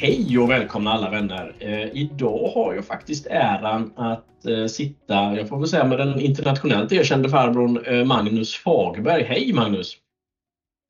[0.00, 1.54] Hej och välkomna alla vänner!
[1.58, 6.20] Eh, idag har jag faktiskt äran att eh, sitta, jag får väl säga med den
[6.20, 9.22] internationellt erkände farbrorn eh, Magnus Fagberg.
[9.22, 9.96] Hej Magnus!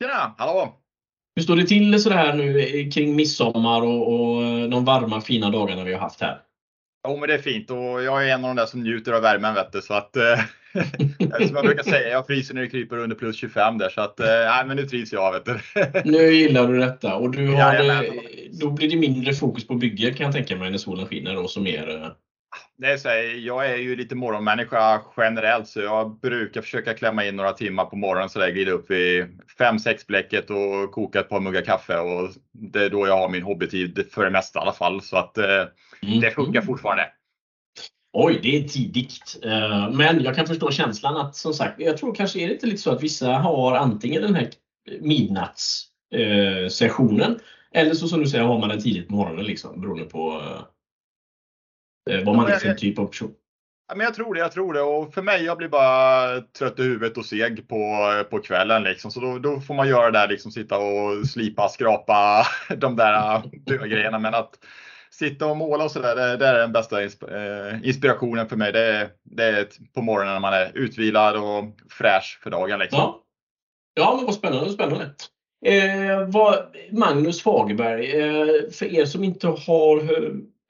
[0.03, 0.35] Tjena!
[0.39, 0.75] Hallå!
[1.37, 5.21] Hur står det till så här nu eh, kring midsommar och, och eh, de varma
[5.21, 6.43] fina dagarna vi har haft här?
[7.09, 9.23] Jo men det är fint och jag är en av de där som njuter av
[9.23, 10.39] värmen vet du, så att eh,
[11.47, 14.21] som jag brukar säga, jag fryser när det kryper under plus 25 där så att
[14.21, 15.59] eh, nej men nu trivs jag vet du.
[16.11, 18.05] Nu gillar du detta och du har, Jajamän.
[18.05, 18.13] eh,
[18.61, 21.51] då blir det mindre fokus på bygget kan jag tänka mig när solen skiner och
[21.51, 22.13] så mer
[22.79, 27.25] Det är så här, jag är ju lite morgonmänniska generellt så jag brukar försöka klämma
[27.25, 31.29] in några timmar på morgonen så där glida upp vid 5-6 bläcket och koka ett
[31.29, 34.63] par muggar kaffe och det är då jag har min hobbytid för det mesta i
[34.63, 35.65] alla fall så att eh,
[36.21, 37.09] det funkar fortfarande.
[38.13, 39.41] Oj, det är tidigt.
[39.45, 42.67] Eh, Men jag kan förstå känslan att som sagt, jag tror kanske är det inte
[42.67, 44.49] lite så att vissa har antingen den här
[45.01, 47.39] midnattssessionen
[47.75, 50.61] eller så som du säger har man den tidigt på morgonen liksom beroende på eh,
[52.25, 53.35] vad man är för typ av person.
[53.89, 54.81] Ja, men jag tror det, jag tror det.
[54.83, 57.97] Och för mig, jag blir bara trött i huvudet och seg på,
[58.31, 58.83] på kvällen.
[58.83, 59.11] Liksom.
[59.11, 63.43] Så då, då får man göra det där, liksom, sitta och slipa, skrapa de där
[63.89, 64.19] grejerna.
[64.19, 64.59] Men att
[65.11, 67.09] sitta och måla och sådär, det, det är den bästa eh,
[67.83, 68.73] inspirationen för mig.
[68.73, 72.79] Det, är- det är på morgonen när man är utvilad och fräsch för dagen.
[72.79, 72.99] Liksom.
[72.99, 73.23] Ja.
[73.95, 74.71] ja, men vad spännande.
[74.73, 75.11] Spännande.
[75.67, 80.01] Eh, vad, Magnus Fagerberg, eh, för er som inte har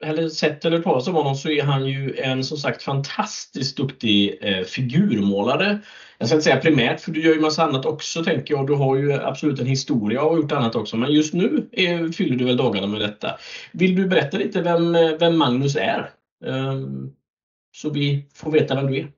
[0.01, 3.77] eller sett eller hört talas om honom så är han ju en som sagt fantastiskt
[3.77, 5.79] duktig eh, figurmålare.
[6.17, 8.67] Jag ska inte säga primärt för du gör ju massa annat också tänker jag.
[8.67, 10.97] Du har ju absolut en historia och gjort annat också.
[10.97, 13.37] Men just nu är, fyller du väl dagarna med detta.
[13.71, 16.09] Vill du berätta lite vem, vem Magnus är?
[16.45, 16.79] Eh,
[17.75, 19.11] så vi får veta vem du är.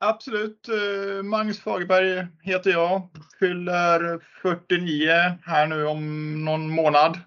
[0.00, 0.68] Absolut.
[0.68, 3.08] Eh, Magnus Fagerberg heter jag.
[3.38, 5.10] Fyller 49
[5.42, 7.18] här nu om någon månad.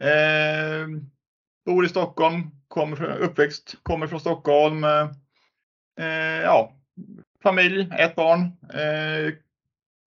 [0.00, 0.88] Eh,
[1.68, 4.84] bor i Stockholm, kommer uppväxt, kommer från Stockholm.
[4.84, 6.72] Eh, ja,
[7.42, 8.40] familj, ett barn.
[8.74, 9.34] Eh,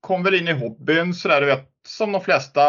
[0.01, 2.61] kom väl in i hobbyn sådär du vet, som de flesta.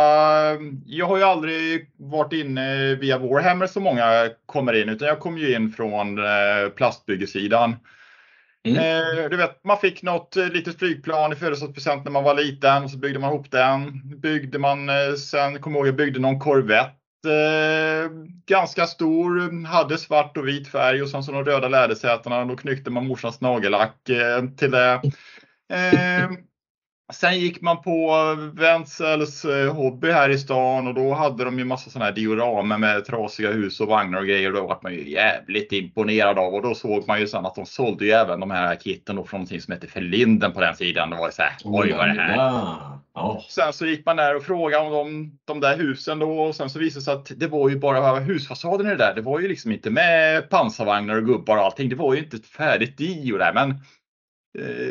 [0.85, 5.37] Jag har ju aldrig varit inne via Warhammer så många kommer in utan jag kom
[5.37, 7.75] ju in från eh, plastbyggesidan.
[8.63, 8.77] Mm.
[8.77, 12.83] Eh, du vet, man fick något eh, litet flygplan i födelsedagspresent när man var liten
[12.83, 14.01] och så byggde man ihop den.
[14.19, 17.00] Byggde man eh, sen, kommer jag ihåg, jag byggde någon Corvette.
[17.25, 18.11] Eh,
[18.45, 22.45] ganska stor, hade svart och vit färg och sen så de röda lädersätena.
[22.45, 25.01] Då knyckte man morsans nagellack eh, till det.
[25.73, 26.29] Eh,
[27.13, 28.11] Sen gick man på
[28.53, 32.77] Wenzels eh, hobby här i stan och då hade de ju massa sådana här dioramer
[32.77, 34.51] med trasiga hus och vagnar och grejer.
[34.51, 37.65] Då var man ju jävligt imponerad av och då såg man ju sen att de
[37.65, 41.09] sålde ju även de här kitten då från någonting som hette Förlinden på den tiden.
[41.09, 42.37] Det var ju så här, oj vad är det här?
[43.13, 43.43] Ja.
[43.49, 46.69] Sen så gick man där och frågade om de, de där husen då och sen
[46.69, 49.13] så visade det sig att det var ju bara husfasaden i det där.
[49.15, 51.89] Det var ju liksom inte med pansarvagnar och gubbar och allting.
[51.89, 53.75] Det var ju inte ett färdigt dio där men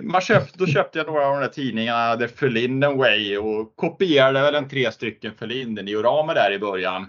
[0.02, 4.40] man köpte, då köpte jag några av de där tidningarna, The Förlinden Way och kopierade
[4.40, 7.06] väl en tre stycken Förlinden-dioramer där i början.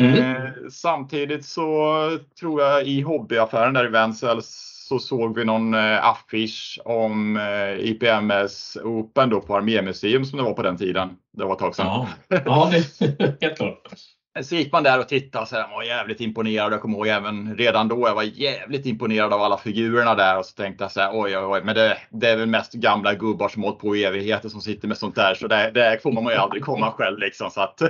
[0.00, 0.18] Mm.
[0.18, 4.40] Eh, samtidigt så tror jag i hobbyaffären där i Wenzel
[4.88, 10.44] så såg vi någon eh, affisch om eh, IPMS Open då på Armémuseum som det
[10.44, 11.08] var på den tiden.
[11.32, 11.86] Det var ett tag sedan.
[11.86, 12.08] Ja,
[12.44, 13.92] ja det, helt klart.
[14.42, 16.72] Så gick man där och tittade så här, var jävligt imponerad.
[16.72, 20.46] Jag kommer ihåg även redan då, jag var jävligt imponerad av alla figurerna där och
[20.46, 23.14] så tänkte jag så här, oj, oj, oj, men det, det är väl mest gamla
[23.14, 25.34] gubbar som hållit på i evigheter som sitter med sånt där.
[25.34, 27.50] Så det, det får man ju aldrig komma själv liksom.
[27.50, 27.82] Så att,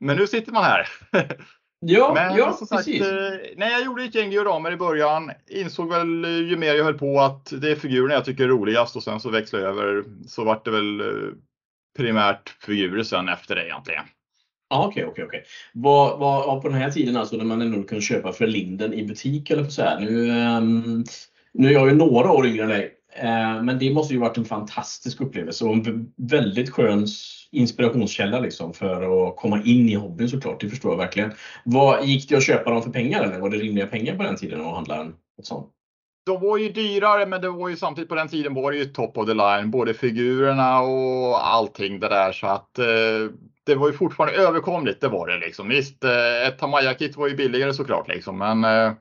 [0.00, 0.88] men nu sitter man här.
[1.80, 3.02] Ja, Men ja sagt, precis.
[3.02, 5.30] eh, nej, jag gjorde ett gäng dioramer i början.
[5.50, 8.48] Insåg väl eh, ju mer jag höll på att det är figurerna jag tycker är
[8.48, 10.04] roligast och sen så växlade jag över.
[10.26, 11.06] Så vart det väl eh,
[11.96, 14.04] primärt figurer sen efter det egentligen.
[14.68, 15.42] Ja, Okej, okej, okej.
[15.72, 19.04] Vad, vad, på den här tiden alltså när man ändå kunde köpa för Linden i
[19.04, 20.00] butik eller så här.
[20.00, 21.04] Nu, um,
[21.52, 22.92] nu är jag ju några år yngre än dig.
[23.18, 27.06] Eh, men det måste ju varit en fantastisk upplevelse och en väldigt skön
[27.50, 30.60] inspirationskälla liksom för att komma in i hobbyn såklart.
[30.60, 31.32] Det förstår jag verkligen.
[31.64, 34.36] Vad, gick det att köpa dem för pengar eller var det rimliga pengar på den
[34.36, 35.75] tiden att handla en ett sånt?
[36.26, 38.84] De var ju dyrare men det var ju samtidigt på den tiden var det ju
[38.84, 39.70] top of the line.
[39.70, 42.84] Både figurerna och allting det där så att eh,
[43.64, 45.00] det var ju fortfarande överkomligt.
[45.00, 45.68] Det var det liksom.
[45.68, 48.92] Visst, eh, ett Tamaya-kit var ju billigare såklart liksom men eh,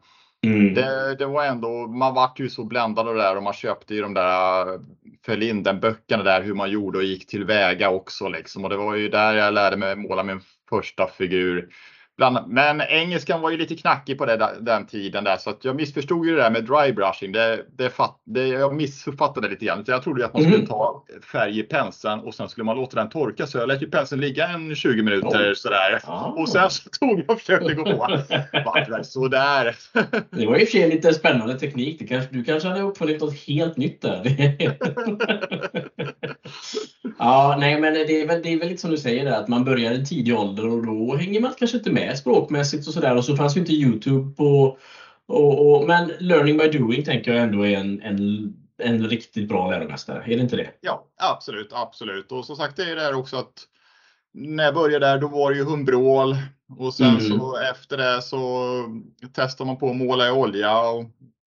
[0.45, 0.73] Mm.
[0.73, 3.95] Det, det var ändå, man vart ju så bländad av det där och man köpte
[3.95, 4.79] ju de där
[5.25, 8.63] Förlinden-böckerna där hur man gjorde och gick tillväga också liksom.
[8.63, 11.69] Och det var ju där jag lärde mig måla min första figur.
[12.17, 16.25] Bland, men engelskan var ju lite knackig på det, den tiden där så jag missförstod
[16.25, 17.31] ju det där med dry brushing.
[17.31, 19.83] Det, det, fatt, det, jag missuppfattade lite grann.
[19.87, 20.67] Jag trodde att man skulle mm.
[20.67, 23.47] ta färg i penseln och sen skulle man låta den torka.
[23.47, 25.53] Så jag lät ju penseln ligga en 20 minuter oh.
[25.53, 26.01] sådär.
[26.07, 26.41] Oh.
[26.41, 28.19] Och sen så tog jag och försökte gå på.
[29.03, 29.75] Sådär.
[30.29, 31.99] Det var ju för lite spännande teknik.
[31.99, 34.21] Det kanske, du kanske hade uppfunnit något helt nytt där.
[37.19, 39.47] ja, nej men det är väl, det är väl lite som du säger där, att
[39.47, 43.15] man börjar i tidig ålder och då hänger man kanske inte med språkmässigt och sådär.
[43.15, 44.77] Och så fanns ju inte Youtube på
[45.27, 49.71] och, och, men learning by doing tänker jag ändå är en, en, en riktigt bra
[49.71, 50.23] läromästare.
[50.25, 50.69] Är det inte det?
[50.81, 52.31] Ja, absolut, absolut.
[52.31, 53.67] Och som sagt, det är det här också att
[54.33, 56.35] när jag började där, då var det ju humbrol
[56.77, 57.21] och sen mm.
[57.21, 58.71] så efter det så
[59.33, 61.05] testade man på att måla i olja och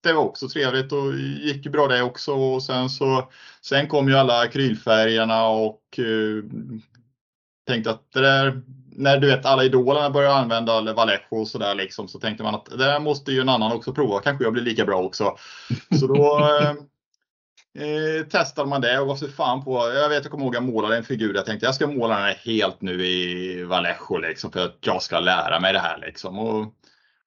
[0.02, 2.32] det var också trevligt och gick bra det också.
[2.32, 3.30] Och sen så
[3.60, 6.44] sen kom ju alla akrylfärgerna och uh,
[7.66, 12.08] tänkte att det där när du vet alla idolerna började använda Vallejo och sådär liksom
[12.08, 14.20] så tänkte man att det där måste ju en annan också prova.
[14.20, 15.36] Kanske jag blir lika bra också.
[16.00, 16.70] Så då eh,
[17.84, 19.92] eh, testade man det och sig fan på.
[19.94, 21.34] Jag vet, jag kommer ihåg jag målade en figur.
[21.34, 25.02] Jag tänkte jag ska måla den här helt nu i Vallejo liksom för att jag
[25.02, 26.38] ska lära mig det här liksom.
[26.38, 26.60] Och,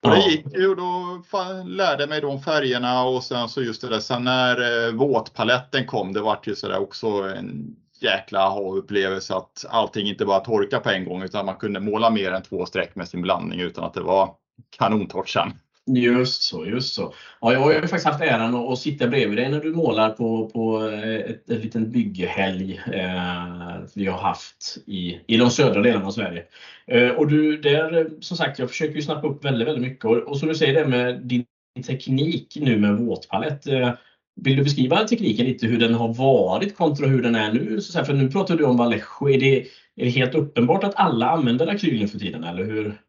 [0.03, 1.23] och det gick ju och då
[1.65, 5.85] lärde jag mig de färgerna och sen så just det där sen när eh, våtpaletten
[5.85, 10.89] kom, det vart ju sådär också en jäkla aha-upplevelse att allting inte bara torkar på
[10.89, 13.93] en gång utan man kunde måla mer än två streck med sin blandning utan att
[13.93, 14.35] det var
[14.77, 15.51] kanontorrt sen.
[15.85, 17.13] Just så, just så.
[17.41, 20.49] Ja, jag har ju faktiskt haft äran att, sitta bredvid dig när du målar på,
[20.49, 20.81] på
[21.27, 26.43] ett, ett liten bygghelg eh, vi har haft i, i de södra delarna av Sverige.
[26.87, 30.17] Eh, och du, där, som sagt, jag försöker ju snappa upp väldigt, väldigt mycket och,
[30.17, 31.45] och som du säger det med din
[31.87, 33.67] teknik nu med våtpalett.
[33.67, 33.91] Eh,
[34.35, 37.81] vill du beskriva tekniken lite hur den har varit kontra hur den är nu?
[37.81, 39.29] Så för nu pratar du om Vallejo.
[39.29, 39.59] Är det,
[39.95, 43.01] är det helt uppenbart att alla använder akryl nu för tiden eller hur?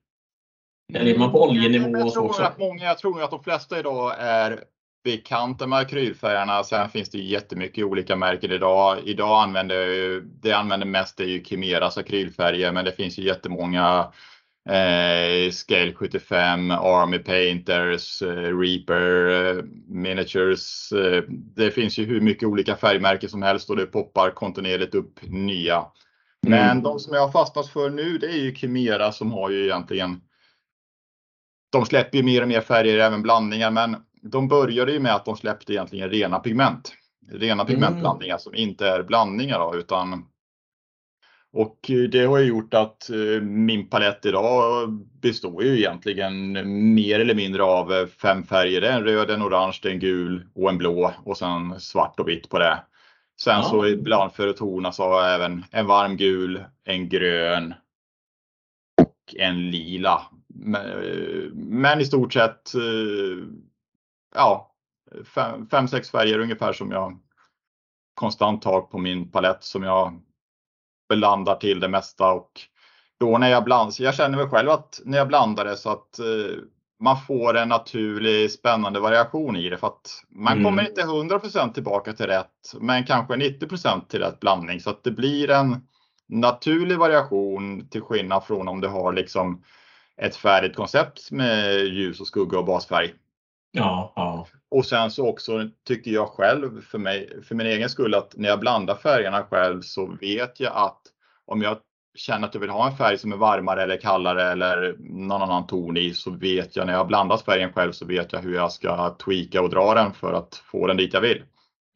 [0.94, 1.98] Eller är man på oljenivå?
[1.98, 4.64] Jag tror, att många, jag tror att de flesta idag är
[5.04, 6.64] bekanta med akrylfärgerna.
[6.64, 8.98] Sen finns det jättemycket olika märken idag.
[9.04, 14.12] Idag använder det använder mest är ju Chimeras akrylfärger, men det finns ju jättemånga
[14.68, 20.92] eh, Scale 75, Army Painters, eh, Reaper, eh, Miniatures.
[20.92, 25.20] Eh, det finns ju hur mycket olika färgmärken som helst och det poppar kontinuerligt upp
[25.22, 25.84] nya.
[26.42, 26.82] Men mm.
[26.82, 30.20] de som jag har fastnat för nu det är ju Chimera som har ju egentligen
[31.74, 35.24] de släpper ju mer och mer färger, även blandningar, men de började ju med att
[35.24, 36.94] de släppte egentligen rena pigment.
[37.30, 38.38] Rena pigmentblandningar mm.
[38.38, 40.26] som inte är blandningar då, utan
[41.54, 44.90] och det har ju gjort att eh, min palett idag
[45.22, 46.52] består ju egentligen
[46.94, 48.80] mer eller mindre av eh, fem färger.
[48.80, 52.28] Det är en röd, en orange, en gul och en blå och sen svart och
[52.28, 52.82] vitt på det.
[53.40, 53.62] Sen ja.
[53.62, 57.74] så ibland för att tona så har jag även en varm gul, en grön
[59.02, 60.22] och en lila.
[60.76, 62.72] Eh, men i stort sett
[64.34, 64.74] ja,
[65.34, 67.18] fem, fem sex färger ungefär som jag
[68.14, 70.20] konstant har på min palett som jag
[71.16, 72.50] blandar till det mesta och
[73.20, 76.18] då när jag blandar, jag känner mig själv att när jag blandar det så att
[76.18, 76.56] eh,
[77.00, 80.64] man får en naturlig spännande variation i det för att man mm.
[80.64, 85.10] kommer inte 100% tillbaka till rätt men kanske 90% till rätt blandning så att det
[85.10, 85.76] blir en
[86.28, 89.62] naturlig variation till skillnad från om du har liksom
[90.16, 93.14] ett färdigt koncept med ljus och skugga och basfärg.
[93.72, 94.46] Ja, ja.
[94.70, 98.48] Och sen så också tycker jag själv för mig, för min egen skull att när
[98.48, 101.00] jag blandar färgerna själv så vet jag att
[101.46, 101.78] om jag
[102.14, 105.66] känner att jag vill ha en färg som är varmare eller kallare eller någon annan
[105.66, 108.72] ton i så vet jag när jag blandat färgen själv så vet jag hur jag
[108.72, 111.42] ska tweaka och dra den för att få den dit jag vill.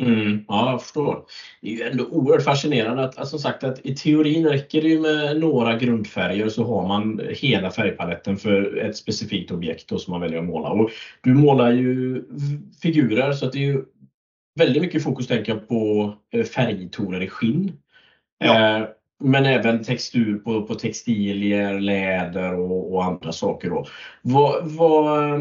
[0.03, 1.25] Mm, ja, jag förstår.
[1.61, 4.89] Det är ju ändå oerhört fascinerande att, att, som sagt att i teorin räcker det
[4.89, 10.21] ju med några grundfärger så har man hela färgpaletten för ett specifikt objekt som man
[10.21, 10.69] väljer att måla.
[10.69, 10.91] Och
[11.23, 12.25] du målar ju
[12.83, 13.85] figurer så att det är ju
[14.59, 17.73] väldigt mycket fokus tänker jag på eh, färgtoner i skinn.
[18.39, 18.79] Ja.
[18.79, 18.89] Eh,
[19.25, 23.71] men även textur på, på textilier, läder och, och andra saker.
[23.71, 23.87] Då.
[24.23, 25.41] Vad, vad,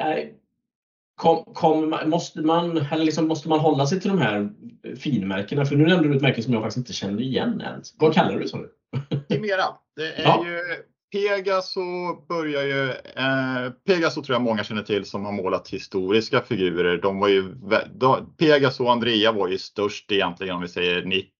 [0.00, 0.28] äh,
[1.16, 4.50] Kom, kom, måste, man, eller liksom, måste man hålla sig till de här
[4.96, 5.64] finmärkena?
[5.64, 7.94] För nu nämnde du ett märke som jag faktiskt inte känner igen ens.
[7.98, 8.70] Vad kallar du det sa du?
[9.34, 9.64] Chimera.
[9.96, 10.44] Det är ja.
[10.46, 10.60] ju
[11.12, 11.80] Pegaso
[12.28, 16.98] börjar ju, eh, Pegaso tror jag många känner till som har målat historiska figurer.
[16.98, 17.54] De var ju,
[17.94, 21.30] de, Pegaso och Andrea var ju störst egentligen om vi säger 90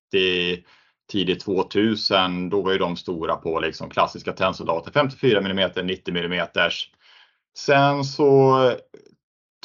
[1.12, 2.50] tidigt 2000.
[2.50, 6.46] Då var ju de stora på liksom klassiska tennsoldater 54 mm, 90 mm.
[7.58, 8.72] Sen så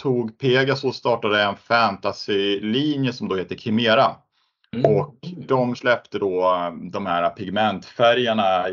[0.01, 4.15] tog Pegasus och startade en fantasylinje som då heter Chimera.
[4.75, 4.95] Mm.
[4.95, 5.15] Och
[5.47, 8.65] de släppte då de här pigmentfärgerna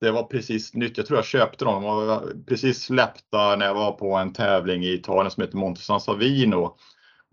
[0.00, 0.96] det var precis nytt.
[0.96, 1.82] Jag tror jag köpte dem.
[1.82, 5.80] De var precis släppta när jag var på en tävling i Italien som heter Monte
[5.80, 6.76] San Savino.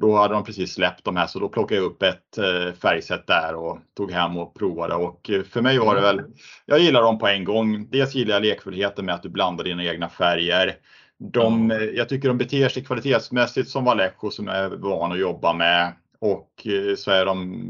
[0.01, 3.27] Då hade de precis släppt de här så då plockade jag upp ett eh, färgsätt
[3.27, 6.21] där och tog hem och provade och eh, för mig var det väl,
[6.65, 7.89] jag gillar dem på en gång.
[7.89, 10.75] Dels gillar jag lekfullheten med att du blandar dina egna färger.
[11.19, 11.95] De, mm.
[11.95, 15.93] Jag tycker de beter sig kvalitetsmässigt som Vallejo som jag är van att jobba med
[16.19, 17.63] och så är de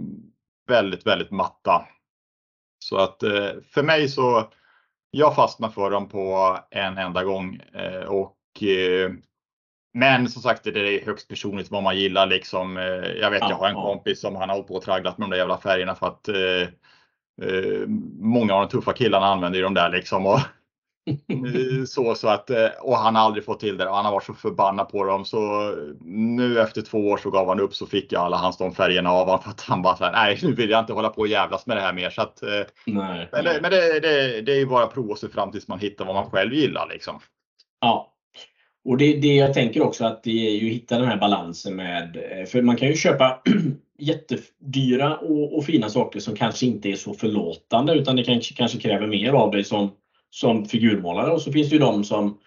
[0.67, 1.85] väldigt, väldigt matta.
[2.79, 3.17] Så att
[3.73, 4.51] för mig så,
[5.11, 7.61] jag fastnar för dem på en enda gång
[8.07, 8.37] och
[9.93, 12.77] men som sagt, det är högst personligt vad man gillar liksom.
[12.77, 12.83] Eh,
[13.21, 15.25] jag vet, ja, jag har en kompis som han har hållit på och tragglat med
[15.25, 16.61] de där jävla färgerna för att eh,
[17.41, 17.87] eh,
[18.19, 20.25] många av de tuffa killarna använder ju de där liksom.
[20.25, 22.49] Och, eh, så, så att,
[22.81, 25.25] och han har aldrig fått till det och han har varit så förbannad på dem
[25.25, 25.73] så
[26.05, 29.11] nu efter två år så gav han upp så fick jag alla hans de färgerna
[29.11, 31.27] av honom för att han bara såhär, nej nu vill jag inte hålla på och
[31.27, 32.09] jävlas med det här mer.
[32.09, 32.39] Så att,
[32.85, 35.67] nej, men, det, men det, det, det är ju bara att prova sig fram tills
[35.67, 37.19] man hittar vad man själv gillar liksom.
[37.81, 38.16] Ja,
[38.87, 41.75] och det, det jag tänker också att det är ju att hitta den här balansen
[41.75, 43.41] med, eh, för man kan ju köpa
[43.99, 48.79] jättedyra och, och, fina saker som kanske inte är så förlåtande utan det kanske, kanske
[48.79, 49.91] kräver mer av dig som,
[50.29, 52.37] som figurmålare och så finns det ju de som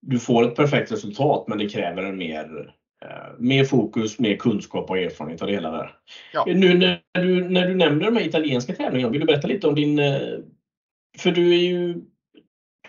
[0.00, 2.74] du får ett perfekt resultat men det kräver en mer,
[3.04, 5.90] eh, mer fokus, mer kunskap och erfarenhet av det hela där.
[6.32, 6.44] Ja.
[6.46, 9.74] Nu när du, när du nämner de här italienska tävlingarna, vill du berätta lite om
[9.74, 10.20] din eh,
[11.18, 12.00] för du är ju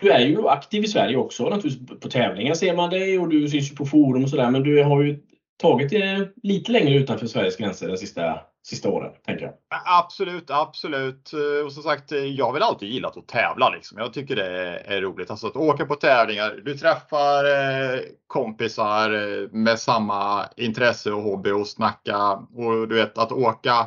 [0.00, 2.00] du är ju aktiv i Sverige också naturligtvis.
[2.00, 4.50] På tävlingar ser man dig och du syns ju på forum och sådär.
[4.50, 5.18] Men du har ju
[5.62, 9.12] tagit det lite längre utanför Sveriges gränser de sista, sista åren.
[9.26, 9.54] Tänker jag.
[9.86, 11.32] Absolut, absolut.
[11.64, 13.70] Och som sagt, jag har väl alltid gillat att tävla.
[13.70, 13.98] Liksom.
[13.98, 15.30] Jag tycker det är roligt.
[15.30, 16.60] Alltså att åka på tävlingar.
[16.64, 22.30] Du träffar eh, kompisar eh, med samma intresse och hobby och snacka.
[22.32, 23.86] Och du vet att åka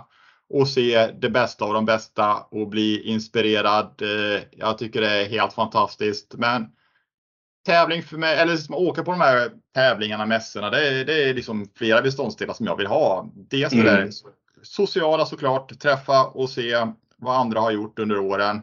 [0.50, 4.01] och se det bästa av de bästa och bli inspirerad.
[4.01, 6.34] Eh, jag tycker det är helt fantastiskt.
[6.38, 6.66] Men
[7.66, 11.34] tävling för mig, eller liksom åka på de här tävlingarna, mässorna, det är, det är
[11.34, 13.30] liksom flera beståndsdelar som jag vill ha.
[13.34, 13.86] Dels mm.
[13.86, 14.12] det
[14.63, 16.88] sociala såklart, träffa och se
[17.18, 18.62] vad andra har gjort under åren.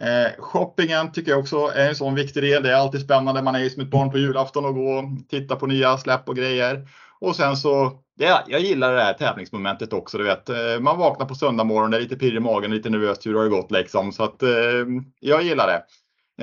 [0.00, 2.62] Eh, shoppingen tycker jag också är en sån viktig del.
[2.62, 3.42] Det är alltid spännande.
[3.42, 6.28] Man är ju som ett barn på julafton och gå och titta på nya släpp
[6.28, 6.88] och grejer.
[7.20, 10.18] Och sen så, det, jag gillar det här tävlingsmomentet också.
[10.18, 12.90] Du vet, eh, man vaknar på söndag morgon, det är lite pirr i magen, lite
[12.90, 14.12] nervöst hur det har gått liksom.
[14.12, 14.86] Så att eh,
[15.20, 15.84] jag gillar det.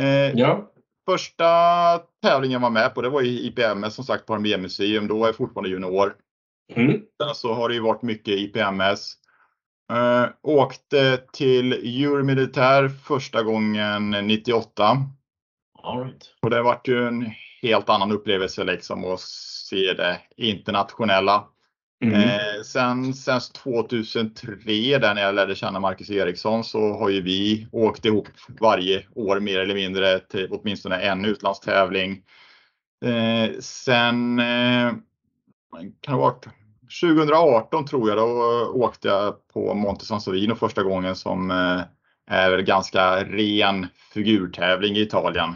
[0.01, 0.71] Eh, ja.
[1.09, 1.45] Första
[2.21, 5.07] tävlingen jag var med på, det var i IPMS som sagt på Armémuseum.
[5.07, 6.15] Då var jag fortfarande junior.
[6.75, 6.91] Mm.
[6.91, 9.13] Sen så har det ju varit mycket IPMS.
[9.93, 14.97] Uh, åkte till Euromilitär första gången 98.
[15.83, 16.23] All right.
[16.41, 17.31] Och det varit ju en
[17.61, 19.19] helt annan upplevelse liksom att
[19.69, 21.47] se det internationella.
[22.03, 22.13] Mm.
[22.13, 27.67] Eh, sen, sen 2003 där när jag lärde känna Marcus Eriksson så har ju vi
[27.71, 28.27] åkt ihop
[28.59, 32.23] varje år mer eller mindre till åtminstone en utlandstävling.
[33.05, 34.91] Eh, sen eh,
[36.01, 36.35] kan det vara
[37.01, 38.27] 2018 tror jag, då
[38.73, 41.81] åkte jag på Monte San Savino första gången som eh,
[42.29, 45.55] är ganska ren figurtävling i Italien.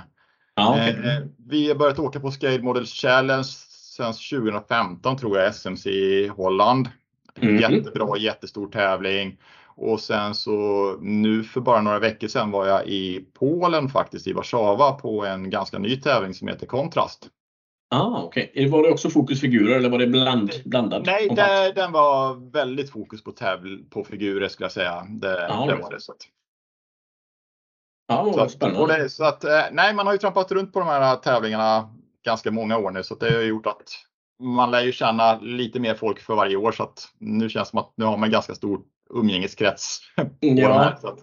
[0.54, 0.90] Ah, okay.
[0.90, 3.48] eh, vi har börjat åka på Scale Models Challenge
[3.92, 6.90] sen 2015 tror jag SMC i Holland.
[7.42, 7.58] Mm.
[7.58, 9.38] Jättebra, jättestor tävling.
[9.66, 14.34] Och sen så nu för bara några veckor sedan var jag i Polen faktiskt, i
[14.34, 17.30] Warszawa på en ganska ny tävling som heter Kontrast.
[17.90, 18.70] Ah, Okej, okay.
[18.70, 21.04] var det också fokusfigurer eller var det bland, blandad?
[21.06, 25.06] Nej, det, den var väldigt fokus på, tävl på figurer skulle jag säga.
[25.10, 26.02] Det, ah, det var det.
[26.02, 26.18] Så att.
[28.08, 28.98] Ja, så spännande.
[28.98, 31.90] Det, så att, eh, nej, man har ju trampat runt på de här tävlingarna
[32.26, 33.90] ganska många år nu så det har gjort att
[34.44, 37.70] man lär ju känna lite mer folk för varje år så att nu känns det
[37.70, 38.82] som att nu har man en ganska stor
[39.14, 40.00] umgängeskrets.
[40.40, 40.98] ja.
[41.02, 41.20] så att,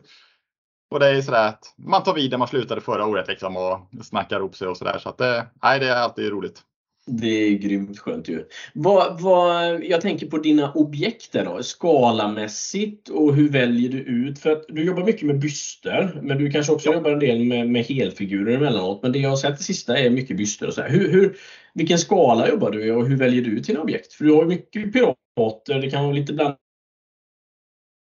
[0.90, 4.04] och det är sådär att man tar vid där man slutade förra året liksom och
[4.04, 4.98] snackar ihop sig och sådär.
[4.98, 6.62] Så att det, nej, det är alltid roligt.
[7.08, 8.44] Det är grymt skönt ju.
[8.74, 14.38] Vad, vad, jag tänker på dina objekt då, skalamässigt och hur väljer du ut?
[14.38, 16.94] För att du jobbar mycket med byster, men du kanske också ja.
[16.94, 19.02] jobbar en del med, med helfigurer emellanåt.
[19.02, 20.90] Men det jag har sett det sista är mycket byster och så här.
[20.90, 21.36] Hur, hur,
[21.74, 24.12] vilken skala jobbar du i och hur väljer du ut dina objekt?
[24.12, 26.56] För du har ju mycket pirater, det kan vara lite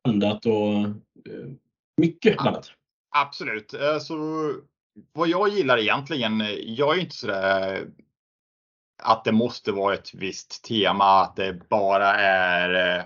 [0.04, 1.48] blandat och eh,
[2.00, 2.72] mycket blandat.
[3.16, 3.74] Absolut.
[4.00, 4.16] Så
[5.12, 7.86] vad jag gillar egentligen, jag är inte sådär
[9.02, 12.98] att det måste vara ett visst tema, att det bara är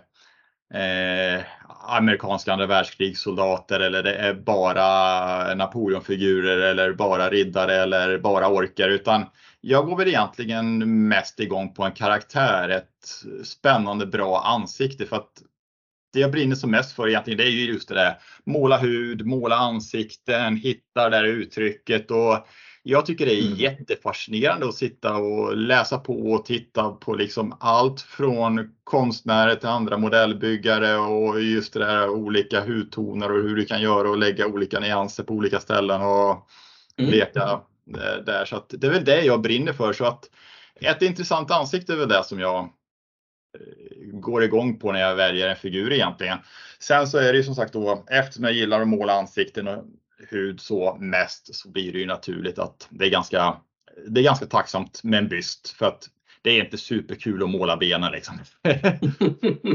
[0.73, 1.45] eh, eh,
[1.89, 8.89] amerikanska andra världskrigssoldater eller det är bara Napoleonfigurer eller bara riddare eller bara orker.
[8.89, 9.27] Utan
[9.61, 15.43] jag går väl egentligen mest igång på en karaktär, ett spännande bra ansikte för att
[16.13, 19.27] det jag brinner som mest för egentligen det är ju just det där måla hud,
[19.27, 22.47] måla ansikten, hitta det där uttrycket och
[22.83, 23.59] jag tycker det är mm.
[23.59, 29.99] jättefascinerande att sitta och läsa på och titta på liksom allt från konstnärer till andra
[29.99, 34.81] modellbyggare och just det där olika hudtoner och hur du kan göra och lägga olika
[34.81, 36.49] nyanser på olika ställen och
[36.97, 37.11] mm.
[37.11, 37.61] leka
[38.27, 38.45] där.
[38.45, 39.93] Så det är väl det jag brinner för.
[39.93, 40.31] Så att
[40.81, 45.49] ett intressant ansikte är väl det som jag eh, går igång på när jag väljer
[45.49, 46.39] en figur egentligen.
[46.79, 49.85] Sen så är det ju som sagt då eftersom jag gillar att måla ansikten och
[50.29, 53.57] hud så mest så blir det ju naturligt att det är ganska,
[54.09, 56.09] det är ganska tacksamt med en byst för att
[56.43, 58.39] det är inte superkul att måla benen liksom.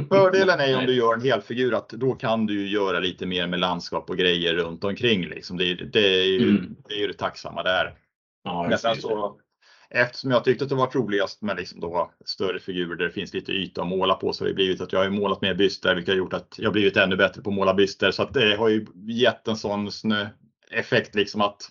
[0.10, 3.60] Fördelen är om du gör en helfigur att då kan du göra lite mer med
[3.60, 5.26] landskap och grejer runt omkring.
[5.26, 5.58] Liksom.
[5.58, 6.76] Det, det, är ju, mm.
[6.88, 7.94] det är ju det tacksamma där.
[8.44, 9.40] Ja, Men sen så,
[9.90, 13.34] eftersom jag tyckte att det var roligast med liksom då större figurer där det finns
[13.34, 15.96] lite yta att måla på så har det blivit att jag har målat mer byster
[15.96, 18.12] vilket har gjort att jag blivit ännu bättre på att måla byster.
[18.12, 19.90] Så att det har ju gett en sån
[20.72, 21.70] effekt liksom att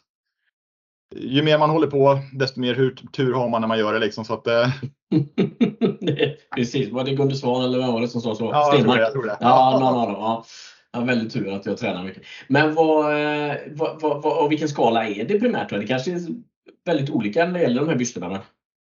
[1.16, 4.24] ju mer man håller på desto mer tur har man när man gör det liksom.
[4.24, 4.68] Så att, eh...
[6.56, 8.44] Precis, var det Gunde Svan eller vem var det som sa så?
[8.44, 9.00] Ja, Stenmark.
[9.00, 9.36] Jag tror det.
[9.40, 10.20] Ja, någon av dem.
[10.20, 10.44] Ja.
[10.92, 12.22] Jag har väldigt tur att jag tränar mycket.
[12.48, 15.70] Men vad, eh, vad, vad, vad, vilken skala är det primärt?
[15.70, 16.10] Det kanske
[16.84, 18.40] väldigt olika när det gäller de här bysterna?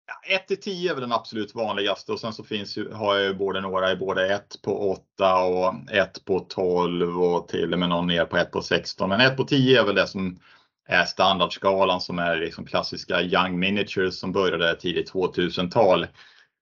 [0.07, 3.15] Ja, 1 till 10 är väl den absolut vanligaste och sen så finns ju, har
[3.15, 7.73] jag ju både några i både 1 på 8 och 1 på 12 och till
[7.73, 9.09] och med någon ner på 1 på 16.
[9.09, 10.39] Men 1 på 10 är väl det som
[10.87, 16.07] är standardskalan som är liksom klassiska Young Miniatures som började tidigt 2000-tal.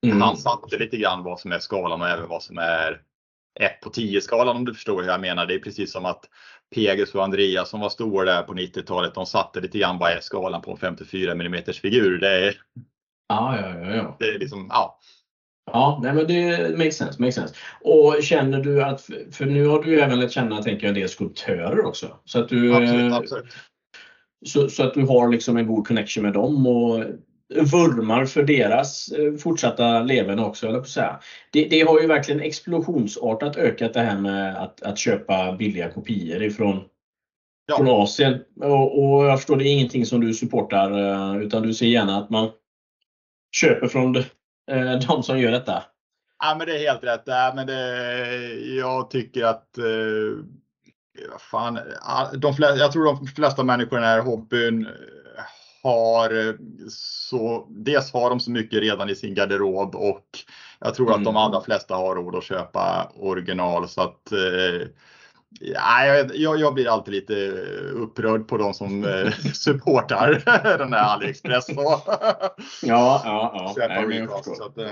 [0.05, 0.21] Mm.
[0.21, 3.01] Han satte lite grann vad som är skalan och även vad som är
[3.59, 5.45] 1 på 10 skalan om du förstår hur jag menar.
[5.45, 6.29] Det är precis som att
[6.75, 10.61] Pegus och Andreas som var stora där på 90-talet, de satte lite grann är skalan
[10.61, 12.17] på en 54 mm figur.
[12.17, 12.55] Det är,
[13.29, 14.15] ja, ja, ja, ja.
[14.19, 14.99] Det är liksom, ja.
[15.71, 17.55] Ja, nej, men det makes sense, makes sense.
[17.81, 19.01] Och känner du att,
[19.31, 22.19] för nu har du ju även lärt känna, tänker jag, en del skulptörer också.
[22.25, 23.45] Så att du, absolut, absolut.
[24.45, 27.03] Så, så, att du har liksom en god connection med dem och
[27.53, 31.19] vurmar för deras eh, fortsatta leverne också, eller på säga.
[31.51, 36.43] Det, det, har ju verkligen explosionsartat ökat det här med att, att köpa billiga kopior
[36.43, 36.83] ifrån
[37.65, 37.77] ja.
[37.77, 38.43] från Asien.
[38.61, 42.17] Och, och, jag förstår, det är ingenting som du supportar eh, utan du ser gärna
[42.17, 42.49] att man
[43.55, 44.15] köper från
[44.71, 45.83] eh, de som gör detta.
[46.43, 47.23] Ja men det är helt rätt.
[47.25, 48.05] Ja, men det,
[48.77, 49.69] jag tycker att
[51.51, 51.79] fan,
[52.37, 54.87] de flesta, jag tror de flesta människor i den här hobbyn
[55.85, 56.57] har
[56.89, 60.25] så, dels har de så mycket redan i sin garderob och
[60.79, 61.19] jag tror mm.
[61.19, 61.41] att de mm.
[61.41, 64.87] allra flesta har råd att köpa original så att eh,
[65.59, 67.33] Ja, jag, jag, blir alltid lite
[67.93, 70.43] upprörd på de som eh, supportar
[70.77, 71.69] den här AliExpress.
[71.75, 72.01] ja,
[72.83, 73.73] ja, ja.
[73.77, 74.87] Nej, att, eh.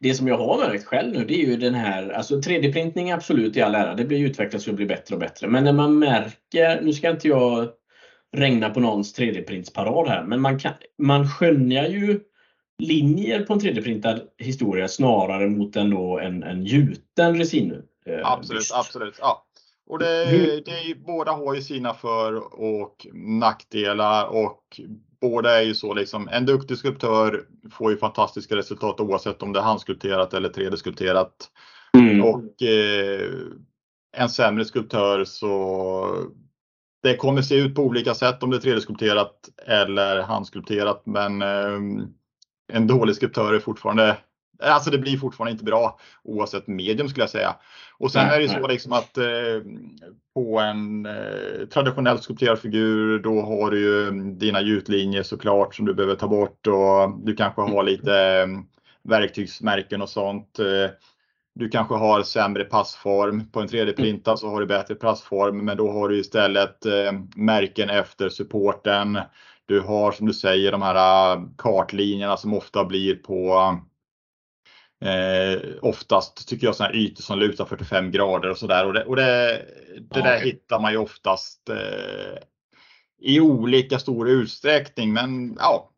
[0.00, 3.56] Det som jag har märkt själv nu det är ju den här, alltså 3D-printning absolut
[3.56, 5.48] i all ära, det blir utvecklas och blir bättre och bättre.
[5.48, 7.68] Men när man märker, nu ska inte jag
[8.36, 12.20] regna på någons 3D-printsparad här, men man, kan, man skönjer ju
[12.78, 17.82] linjer på en 3D-printad historia snarare mot en, då, en, en gjuten resin.
[18.06, 19.18] Eh, absolut, absolut.
[19.20, 19.44] Ja.
[19.86, 20.24] Och det,
[20.64, 24.80] det, båda har ju sina för och nackdelar och
[25.20, 26.28] båda är ju så liksom.
[26.28, 31.32] En duktig skulptör får ju fantastiska resultat oavsett om det är handskulpterat eller 3D-skulpterat.
[31.94, 32.22] Mm.
[32.22, 33.30] Och eh,
[34.16, 36.16] en sämre skulptör så
[37.02, 39.32] det kommer se ut på olika sätt om det är 3D-skulpterat
[39.66, 41.02] eller handskulpterat.
[41.04, 42.06] Men eh,
[42.72, 44.16] en dålig skulptör är fortfarande
[44.62, 47.56] Alltså det blir fortfarande inte bra oavsett medium skulle jag säga.
[47.98, 49.24] Och sen är det så liksom att eh,
[50.34, 55.94] på en eh, traditionellt skulpterad figur då har du ju dina gjutlinjer såklart som du
[55.94, 58.46] behöver ta bort och du kanske har lite eh,
[59.02, 60.58] verktygsmärken och sånt.
[61.54, 63.50] Du kanske har sämre passform.
[63.50, 67.90] På en 3D-printad så har du bättre passform men då har du istället eh, märken
[67.90, 69.18] efter supporten.
[69.66, 73.58] Du har som du säger de här eh, kartlinjerna som ofta blir på
[75.02, 78.86] Eh, oftast tycker jag sådana ytor som lutar 45 grader och sådär.
[78.86, 79.66] Och det, och det,
[80.00, 80.44] det där okay.
[80.44, 82.38] hittar man ju oftast eh,
[83.18, 85.12] i olika stor utsträckning.
[85.12, 85.90] Men ja,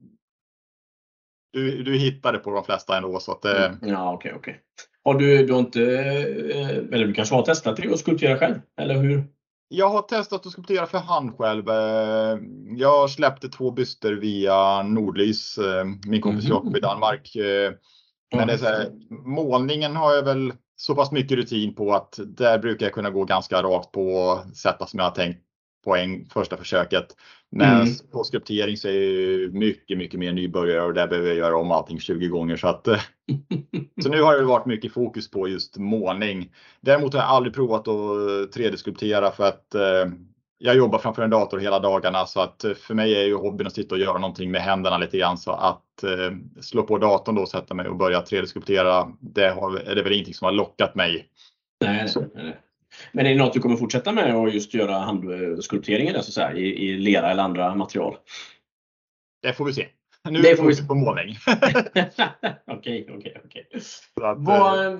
[1.52, 3.20] du, du hittar det på de flesta ändå.
[3.20, 4.62] Så att, eh, mm, ja, okej, okay, okay,
[5.04, 8.54] Har du, du har inte, eh, eller du kanske har testat det och skulptera själv?
[8.80, 9.24] Eller hur?
[9.68, 11.68] Jag har testat att skulptera för hand själv.
[11.68, 12.38] Eh,
[12.76, 16.56] jag släppte två byster via Nordlys, eh, min kompis mm.
[16.56, 17.36] Jakob i Danmark.
[18.36, 18.90] Men det är här,
[19.26, 23.24] målningen har jag väl så pass mycket rutin på att där brukar jag kunna gå
[23.24, 25.40] ganska rakt på och sätta som jag har tänkt
[25.84, 27.06] poäng första försöket.
[27.50, 27.94] Men Mm.
[28.12, 31.70] på skriptering så är jag mycket, mycket mer nybörjare och där behöver jag göra om
[31.70, 32.56] allting 20 gånger.
[32.56, 33.00] Så, att, eh,
[34.02, 36.52] så nu har det varit mycket fokus på just målning.
[36.80, 40.12] Däremot har jag aldrig provat att 3D-skulptera för att eh,
[40.58, 43.66] jag jobbar framför en dator hela dagarna så att eh, för mig är ju hobbyn
[43.66, 45.38] att sitta och göra någonting med händerna lite grann.
[45.38, 49.76] Så att eh, slå på datorn då och sätta mig och börja 3D-skulptera, det har,
[49.76, 51.28] är det väl ingenting som har lockat mig.
[51.84, 52.56] Nej, nej, nej.
[53.12, 56.88] Men är det något du kommer fortsätta med och just göra handskulpteringen där, så i,
[56.88, 58.16] i lera eller andra material?
[59.42, 59.86] Det får vi se.
[60.30, 60.84] Nu Det får vi se.
[60.84, 61.36] på målning.
[62.66, 63.68] Okej, okej, okej.
[64.22, 64.98] Eh,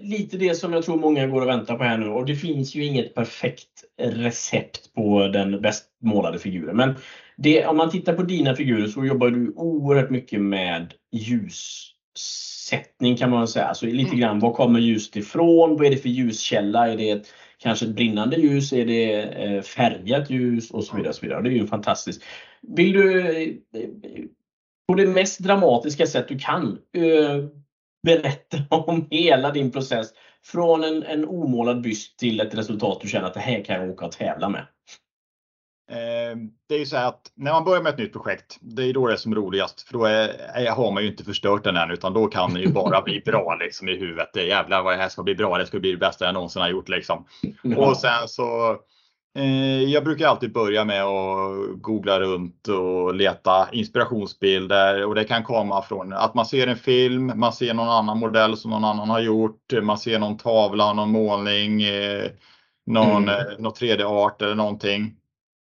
[0.00, 2.74] lite det som jag tror många går och väntar på här nu och det finns
[2.74, 6.76] ju inget perfekt recept på den bäst målade figuren.
[6.76, 6.94] Men
[7.36, 10.94] det, om man tittar på dina figurer så jobbar du oerhört mycket med
[12.64, 13.64] ljussättning kan man säga.
[13.64, 14.20] Alltså lite Mm.
[14.20, 15.76] grann, var kommer ljuset ifrån?
[15.76, 16.88] Vad är det för ljuskälla?
[16.88, 17.26] Är det ett,
[17.58, 18.72] kanske ett brinnande ljus?
[18.72, 20.70] Är det eh, färgat ljus?
[20.70, 21.08] Och så vidare.
[21.08, 21.42] Och så vidare.
[21.42, 22.22] Det är ju fantastiskt.
[22.62, 23.20] Vill du
[23.72, 23.84] eh,
[24.88, 27.44] på det mest dramatiska sätt du kan eh,
[28.06, 30.06] berätta om hela din process
[30.44, 33.90] från en, en omålad byst till ett resultat du känner att det här kan jag
[33.90, 34.66] åka och tävla med.
[35.90, 36.36] Eh,
[36.68, 38.92] Det är ju så här att när man börjar med ett nytt projekt, det är
[38.92, 39.88] då det är som roligast.
[39.88, 42.68] För då är, har man ju inte förstört den än, utan då kan det ju
[42.72, 44.30] bara bli bra liksom i huvudet.
[44.34, 45.58] Det är jävlar vad det här ska bli bra.
[45.58, 47.24] Det ska bli det bästa jag någonsin har gjort liksom.
[47.76, 48.70] Och sen så
[49.38, 55.42] eh, jag brukar alltid börja med att googla runt och leta inspirationsbilder och det kan
[55.44, 59.10] komma från att man ser en film, man ser någon annan modell som någon annan
[59.10, 62.30] har gjort, man ser någon tavla, någon målning, eh,
[62.86, 63.28] någon, Mm.
[63.28, 65.14] eh, någon 3D-art eller någonting.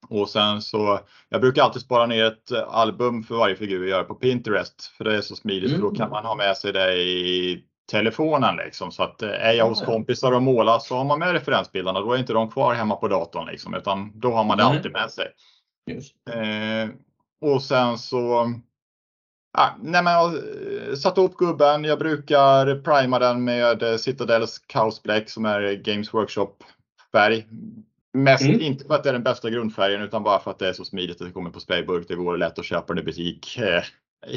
[0.08, 3.88] Och sen så, jag brukar alltid spara ner ett eh, album för varje figur jag
[3.98, 4.82] gör på Pinterest.
[4.96, 6.10] För det är så smidigt för då kan Mm.
[6.10, 8.92] man ha med sig det i telefonen liksom.
[8.92, 12.00] Så att eh, är jag hos Ah, kompisar och målar så har man med referensbilderna.
[12.00, 13.74] Då är inte de kvar hemma på datorn liksom.
[13.74, 14.76] Utan då har man det Nej.
[14.76, 15.26] alltid med sig.
[16.30, 16.88] Eh,
[17.52, 18.52] och sen så
[19.58, 21.84] Ja, nej men jag eh, satte upp gubben.
[21.84, 26.52] Jag brukar prima den med Citadels Chaos Black som är Games Workshop
[27.12, 27.46] färg.
[28.16, 28.60] Mest Mm.
[28.60, 30.84] inte för att det är den bästa grundfärgen utan bara för att det är så
[30.84, 32.08] smidigt att det kommer på sprayburk.
[32.08, 33.58] Det går lätt att köpa den i butik.
[33.58, 33.86] Eh, helt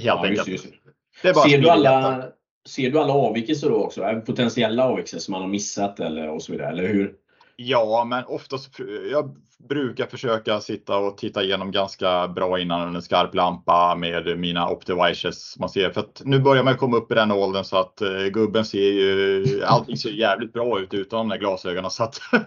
[0.04, 0.48] Ja, enkelt.
[0.48, 0.76] just, just.
[1.22, 2.26] Det är bara Ser, du alla,
[2.68, 4.22] ser du alla avvikelser då också?
[4.26, 6.70] Potentiella avvikelser som man har missat eller och så vidare?
[6.70, 7.14] Eller hur?
[7.62, 8.80] Ja, men oftast
[9.12, 9.36] jag
[9.70, 15.60] brukar försöka sitta och titta igenom ganska bra innan en skarp lampa med mina Optivices.
[15.60, 18.28] Man ser för att nu börjar man komma upp i den åldern så att uh,
[18.28, 22.22] gubben ser ju allting ser jävligt bra ut utan de där glasögonen så att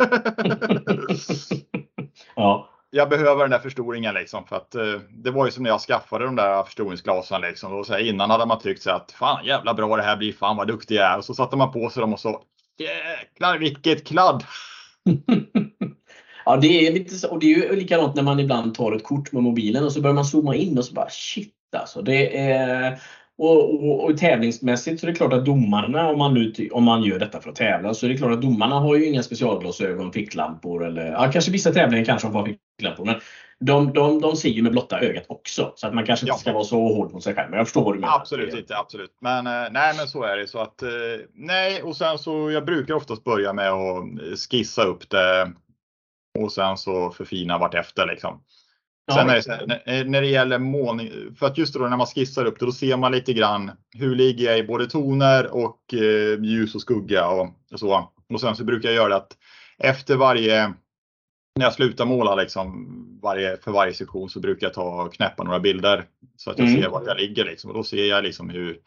[2.36, 2.68] ja.
[2.90, 5.80] jag behöver den där förstoringen liksom för att eh, det var ju som när jag
[5.80, 7.72] skaffade de där förstoringsglasen liksom.
[7.72, 10.32] Och så här, innan hade man tyckt här att fan jävla bra det här blir,
[10.32, 11.18] fan vad duktig jag är.
[11.18, 12.42] Och så satte man på sig dem och så
[12.78, 14.44] jäklar vilket kladd.
[16.44, 19.04] ja, det är lite så, och det är ju likadant när man ibland tar ett
[19.04, 22.02] kort med mobilen och så börjar man zooma in och så bara shit alltså.
[22.02, 23.00] Det är,
[23.38, 27.02] och, och, och tävlingsmässigt så är det klart att domarna, om man, nu, om man
[27.02, 30.12] gör detta för att tävla, så är det klart att domarna har ju inga specialglasögon,
[30.12, 33.04] ficklampor eller ja, kanske vissa tävlingar kanske har ficklampor.
[33.04, 33.14] Men
[33.66, 35.72] de, de, de ser ju med blotta ögat också.
[35.76, 36.38] Så att man kanske inte Ja.
[36.38, 37.50] ska vara så hård mot sig själv.
[37.50, 38.14] Men jag förstår vad du menar.
[38.16, 39.16] Absolut inte, absolut.
[39.20, 40.88] Men eh, nej, men så är det så att eh,
[41.34, 44.04] nej, och sen så jag brukar oftast börja med att
[44.50, 45.52] skissa upp det
[46.38, 48.42] och sen så förfina vart efter liksom.
[49.06, 49.26] Ja, Sen
[49.66, 52.72] när, när det gäller målning, för att just då när man skissar upp det, då
[52.72, 57.28] ser man lite grann hur ligger jag i både toner och eh, ljus och skugga
[57.28, 58.10] och så.
[58.32, 59.36] Och sen så brukar jag göra att
[59.78, 60.72] efter varje,
[61.58, 62.88] när jag slutar måla liksom,
[63.22, 66.04] varje, för varje sektion så brukar jag ta och knäppa några bilder
[66.36, 66.82] så att jag Mm.
[66.82, 67.70] ser vart jag ligger liksom.
[67.70, 68.78] Och då ser jag liksom hur,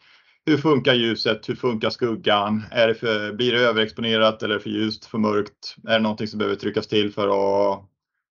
[0.46, 1.48] hur funkar ljuset?
[1.48, 2.62] Hur funkar skuggan?
[2.70, 5.76] Är det för, blir det överexponerat eller för ljust, för mörkt?
[5.88, 7.80] Är det någonting som behöver tryckas till för att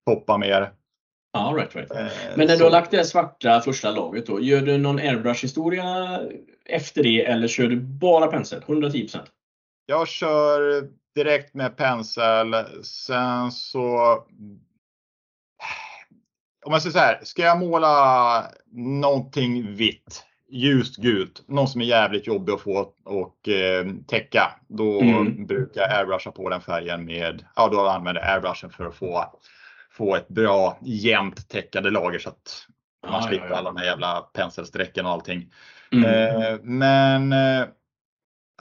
[0.06, 0.72] poppa mer?
[1.34, 1.92] Ja, right, right.
[1.92, 6.20] Eh, Men när du har lagt det svarta första laget då, gör du någon airbrush-historia
[6.66, 8.62] efter det eller kör du bara pensel?
[8.68, 9.20] 110%?
[9.86, 12.56] Jag kör direkt med pensel.
[12.84, 14.16] Sen så.
[16.66, 21.86] Om man säger så här, ska jag måla någonting vitt, ljust gult, någon som är
[21.86, 25.46] jävligt jobbig att få och eh, täcka, då Mm.
[25.46, 29.26] brukar jag airbrusha på den färgen med, ja då använder jag airbrushen för att få,
[29.92, 32.68] få ett bra jämnt täckande lager så att
[33.08, 33.58] man Ja, slipper ja, ja.
[33.58, 35.54] alla de här jävla penselsträcken och allting.
[35.92, 36.06] Mm.
[36.06, 37.68] Eh, men eh,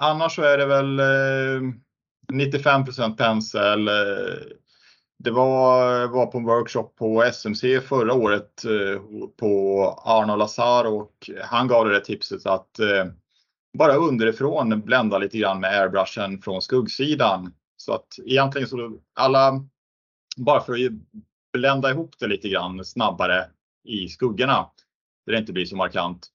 [0.00, 1.70] annars så är det väl eh,
[2.34, 3.88] 95% pensel.
[5.18, 9.02] Det var, var på en workshop på SMC förra året eh,
[9.36, 13.04] på Arno Lazar och han gav det tipset att eh,
[13.78, 17.54] bara underifrån blända lite grann med airbrushen från skuggsidan.
[17.76, 19.64] Så att egentligen så alla,
[20.36, 20.92] bara för att
[21.52, 23.46] blända ihop det lite grann snabbare
[23.84, 24.70] i skuggorna.
[25.26, 26.28] Där det inte blir så markant.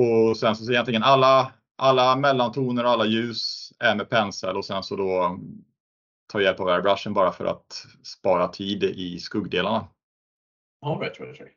[0.00, 4.82] Och sen så egentligen alla, alla mellantoner och alla ljus är med pensel och sen
[4.82, 5.38] så då
[6.32, 9.88] ta hjälp av airbrushen bara för att spara tid i skuggdelarna.
[10.80, 11.48] Ja, rätt, rätt, rätt.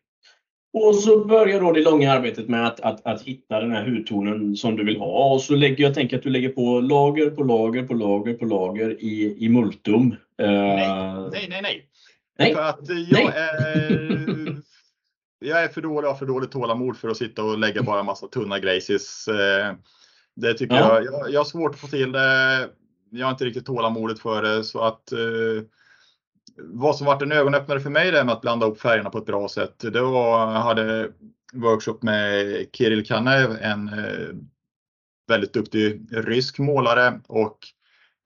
[0.74, 4.56] Och så börjar då det långa arbetet med att, att, att hitta den här hudtonen
[4.56, 5.34] som du vill ha.
[5.34, 8.46] Och så lägger jag tänker att du lägger på lager på lager på lager på
[8.46, 10.16] lager i, i multum.
[10.38, 11.62] Nej, nej, nej.
[11.62, 11.90] nej.
[12.40, 12.54] nej.
[12.54, 13.34] För att jag nej.
[13.36, 14.62] är,
[15.40, 18.28] jag är för dålig, har för dåligt tålamod för att sitta och lägga bara massa
[18.28, 19.30] tunna glaces.
[20.36, 21.04] Det tycker ja.
[21.04, 22.70] jag, jag, jag har svårt att få till det.
[23.10, 25.14] Jag har inte riktigt tålamodet för det så att
[26.58, 29.26] vad som varit en ögonöppnare för mig det med att blanda upp färgerna på ett
[29.26, 29.80] bra sätt.
[29.80, 31.10] Det var, jag hade
[31.54, 34.36] workshop med Kirill Kanev, en eh,
[35.28, 37.58] väldigt duktig rysk målare och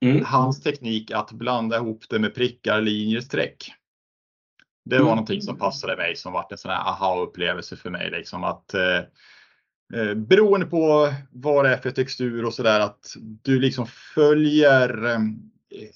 [0.00, 0.24] mm.
[0.24, 3.72] hans teknik att blanda ihop det med prickar, linjer, streck.
[4.84, 5.10] Det var mm.
[5.10, 8.10] någonting som passade mig som varit en sån här aha-upplevelse för mig.
[8.10, 9.00] Liksom att, eh,
[9.94, 15.18] eh, beroende på vad det är för textur och sådär att du liksom följer eh,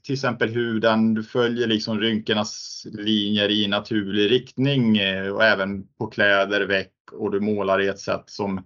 [0.02, 6.06] till exempel huden, du följer liksom rynkornas linjer i naturlig riktning eh, och även på
[6.06, 8.64] kläder, väck och du målar i ett sätt som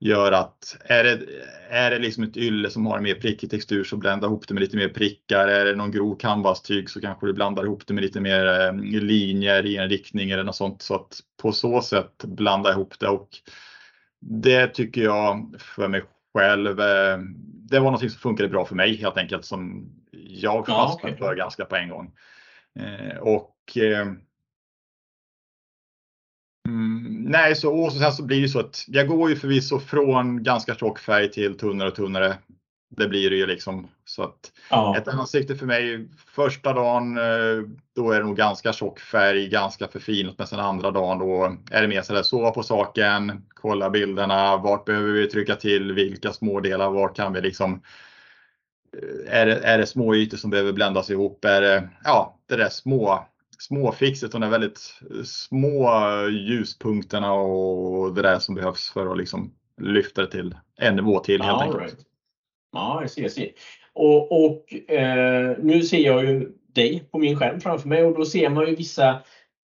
[0.00, 1.20] gör att är det,
[1.70, 4.54] är det liksom ett ylle som har en mer prickig textur så blanda ihop det
[4.54, 5.48] med lite mer prickar.
[5.48, 9.00] Är det någon grov canvastyg så kanske du blandar ihop det med lite mer eh,
[9.02, 10.82] linjer i en riktning eller något sånt.
[10.82, 13.28] Så att på så sätt blanda ihop det och
[14.20, 16.02] det tycker jag för mig
[16.34, 16.80] själv.
[16.80, 17.18] Eh,
[17.70, 21.16] det var något som funkade bra för mig helt enkelt som jag fastnade ja, okay.
[21.16, 22.12] för ganska på en gång.
[22.78, 24.08] Eh, och eh,
[26.68, 30.42] mm, Nej, så, och sen så blir det så att jag går ju förvisso från
[30.42, 32.38] ganska tjock färg till tunnare och tunnare.
[32.96, 33.88] Det blir det ju liksom.
[34.04, 34.96] Så att ja.
[34.96, 39.88] ett ansikte för mig första dagen, eh, då är det nog ganska tjock färg, ganska
[39.88, 40.38] förfinat.
[40.38, 44.56] Men sen andra dagen då är det mer så där sova på saken, kolla bilderna,
[44.56, 47.82] vart behöver vi trycka till, vilka smådelar, var kan vi liksom
[49.26, 51.44] är det, är det små ytor som behöver bländas ihop?
[51.44, 53.26] Är det ja, det där små,
[53.58, 54.78] småfixet och de väldigt
[55.24, 55.90] små
[56.28, 61.42] ljuspunkterna och det där som behövs för att liksom lyfta det till en nivå till
[61.42, 61.82] helt ja, enkelt.
[61.82, 62.06] Right.
[62.72, 63.22] Ja, jag ser.
[63.22, 63.50] Jag ser.
[63.92, 68.24] Och, och eh, nu ser jag ju dig på min skärm framför mig och då
[68.24, 69.22] ser man ju vissa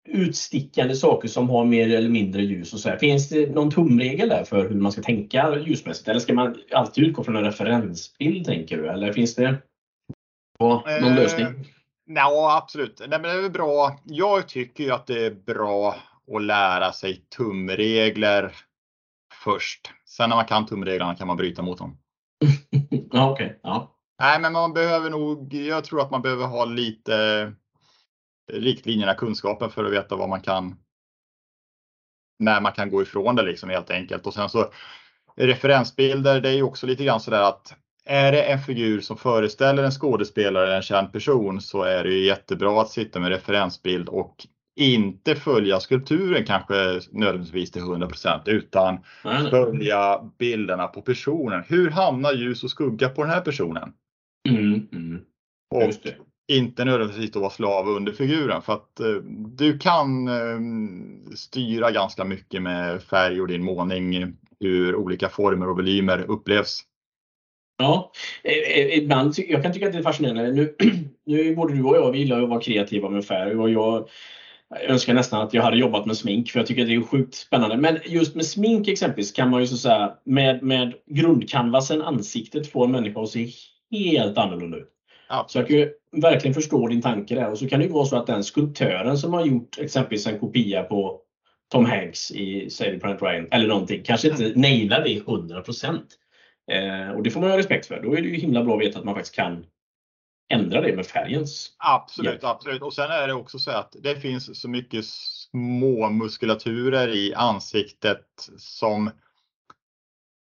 [0.08, 2.72] utstickande saker som har mer eller mindre ljus.
[2.72, 2.96] Och så här.
[2.96, 6.08] Finns det någon tumregel där för hur man ska tänka ljusmässigt?
[6.08, 8.88] Eller ska man alltid utgå från en referensbild tänker du?
[8.88, 9.56] Eller finns det
[10.60, 11.46] någon lösning?
[11.46, 11.52] Eh,
[12.06, 13.00] ja, absolut.
[13.08, 13.98] Nej, men det är bra.
[14.04, 15.96] Jag tycker ju att det är bra
[16.34, 18.52] att lära sig tumregler
[19.44, 19.90] först.
[20.04, 21.98] Sen när man kan tumreglerna kan man bryta mot dem.
[23.12, 23.58] Okej, okay.
[23.62, 23.94] ja.
[24.20, 25.54] Nej, men man behöver nog.
[25.54, 27.50] Jag tror att man behöver ha lite eh,
[28.52, 30.76] riktlinjerna, kunskapen för att veta vad man kan.
[32.38, 34.26] När man kan gå ifrån det liksom helt enkelt.
[34.26, 34.72] Och sen så
[35.36, 39.16] referensbilder, det är ju också lite grann så där att är det en figur som
[39.16, 43.28] föreställer en skådespelare eller en känd person så är det ju jättebra att sitta med
[43.28, 44.46] referensbild och
[44.78, 48.98] inte följa skulpturen kanske nödvändigtvis till 100% utan
[49.50, 51.64] följa bilderna på personen.
[51.68, 53.92] Hur hamnar ljus och skugga på den här personen?
[54.48, 55.20] Mm, mm.
[55.74, 55.92] Och
[56.52, 59.14] inte nödvändigtvis att vara slav under figuren för att eh,
[59.56, 60.58] du kan eh,
[61.34, 66.84] styra ganska mycket med färg och din målning hur olika former och volymer upplevs.
[67.78, 68.12] Ja,
[68.44, 70.52] eh, eh, ibland, jag kan tycka att det är fascinerande.
[70.52, 70.74] Nu,
[71.26, 74.08] nu både du och jag vi gillar att vara kreativa med färg och jag
[74.70, 77.02] jag önskar nästan att jag hade jobbat med smink för jag tycker att det är
[77.02, 77.76] sjukt spännande.
[77.76, 82.72] Men just med smink exempelvis kan man ju så att säga med, med grundcanvasen ansiktet
[82.72, 83.48] få en människa att se
[83.90, 84.88] helt annorlunda ut.
[85.28, 85.44] Ja.
[85.48, 87.50] Så jag kan ju verkligen förstå din tanke där.
[87.50, 90.38] Och så kan det ju vara så att den skulptören som har gjort exempelvis en
[90.38, 91.20] kopia på
[91.72, 94.60] Tom Hanks i Saving Private Ryan eller någonting kanske inte mm.
[94.60, 95.62] nailar det 100
[96.70, 98.02] eh, Och det får man ha respekt för.
[98.02, 99.66] Då är det ju himla bra att veta att man faktiskt kan
[100.48, 102.44] ändra det med färgens Absolut, hjälp.
[102.44, 102.82] absolut.
[102.82, 108.26] Och sen är det också så att det finns så mycket små muskulaturer i ansiktet
[108.58, 109.10] som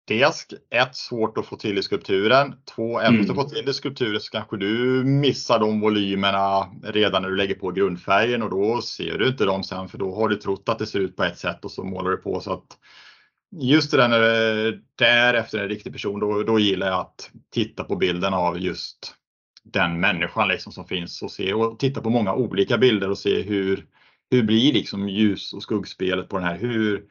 [0.07, 2.55] dels ett, svårt att få till i skulpturen.
[2.75, 7.23] Två, även om du får till i skulpturen så kanske du missar de volymerna redan
[7.23, 10.29] när du lägger på grundfärgen och då ser du inte dem sen för då har
[10.29, 12.53] du trott att det ser ut på ett sätt och så målar du på så
[12.53, 12.79] att
[13.61, 14.21] just det där när
[14.99, 18.61] det är efter en riktig person, då, då gillar jag att titta på bilden av
[18.61, 19.15] just
[19.65, 23.43] den människan liksom som finns och se och titta på många olika bilder och se
[23.43, 23.87] hur,
[24.31, 26.59] hur blir liksom ljus och skuggspelet på den här?
[26.59, 27.05] Hur,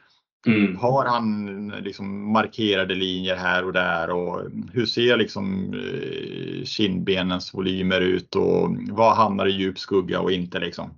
[0.48, 0.78] Mm.
[0.78, 4.42] Har han liksom markerade linjer här och där och
[4.74, 10.60] hur ser liksom eh, kindbenens volymer ut och vad hamnar i djup skugga och inte
[10.60, 10.90] liksom.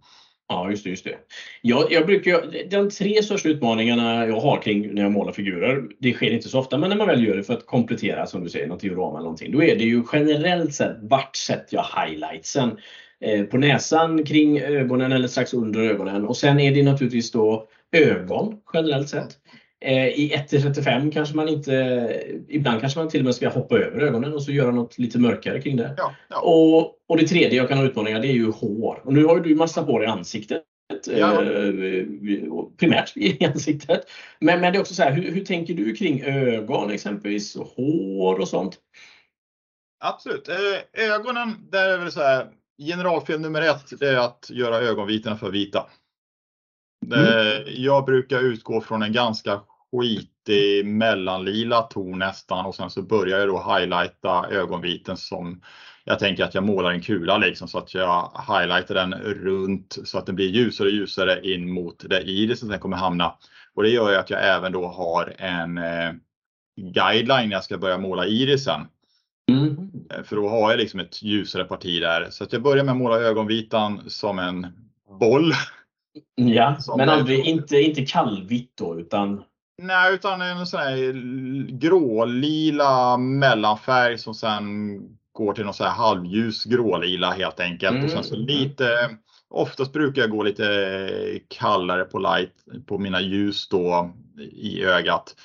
[0.47, 0.89] Ja, just det.
[0.89, 1.17] Just det.
[1.61, 6.13] Jag, jag brukar, de tre största utmaningarna jag har kring när jag målar figurer, det
[6.13, 8.49] sker inte så ofta, men när man väl gör det för att komplettera, som du
[8.49, 12.77] säger, något diorama eller någonting, då är det ju generellt sett vart sätter jag highlightsen?
[13.19, 16.25] Eh, på näsan, kring ögonen eller strax under ögonen.
[16.25, 19.37] Och sen är det naturligtvis då ögon generellt sett.
[19.81, 21.73] Eh, I 1 35 kanske man inte,
[22.47, 25.19] ibland kanske man till och med ska hoppa över ögonen och så göra något lite
[25.19, 25.93] mörkare kring det.
[25.97, 26.39] Ja, ja.
[26.39, 29.01] Och, och det tredje jag kan ha utmaningar det är ju hår.
[29.03, 30.63] Och nu har ju du massa hår i ansiktet.
[31.07, 31.43] Ja.
[31.43, 32.05] Eh,
[32.77, 34.09] primärt i ansiktet.
[34.39, 37.55] Men, men det är också så här, hur, hur tänker du kring ögon exempelvis?
[37.55, 38.77] Och hår och sånt?
[40.03, 40.47] Absolut.
[40.47, 42.47] Eh, ögonen, där är väl så här.
[42.77, 45.89] Generalfel nummer ett, det är att göra ögonvitorna för vita.
[47.15, 53.39] Eh, Jag brukar utgå från en ganska skitig mellanlila ton nästan och sen så börjar
[53.39, 55.61] jag då highlighta ögonviten som
[56.03, 60.17] jag tänker att jag målar en kula liksom så att jag highlightar den runt så
[60.17, 63.33] att den blir ljusare och ljusare in mot där irisen sen kommer hamna.
[63.73, 66.13] Och det gör ju att jag även då har en eh,
[66.81, 68.81] guideline när jag ska börja måla irisen.
[69.51, 69.91] Mm.
[70.09, 72.27] Eh, För då har jag liksom ett ljusare parti där.
[72.29, 74.67] Så att jag börjar med att måla ögonvitan som en
[75.19, 75.53] boll.
[76.35, 79.43] Ja, Som men aldrig, inte, inte kallvitt då utan
[79.81, 81.11] Nej, utan en sån här
[81.71, 84.99] grålila mellanfärg som sen
[85.31, 88.03] går till någon så här halvljus grålila helt enkelt.
[88.03, 88.45] Och sen så Mm.
[88.45, 89.09] lite,
[89.49, 92.53] oftast brukar jag gå lite kallare på light
[92.87, 94.13] på mina ljus då
[94.51, 95.35] i ögat.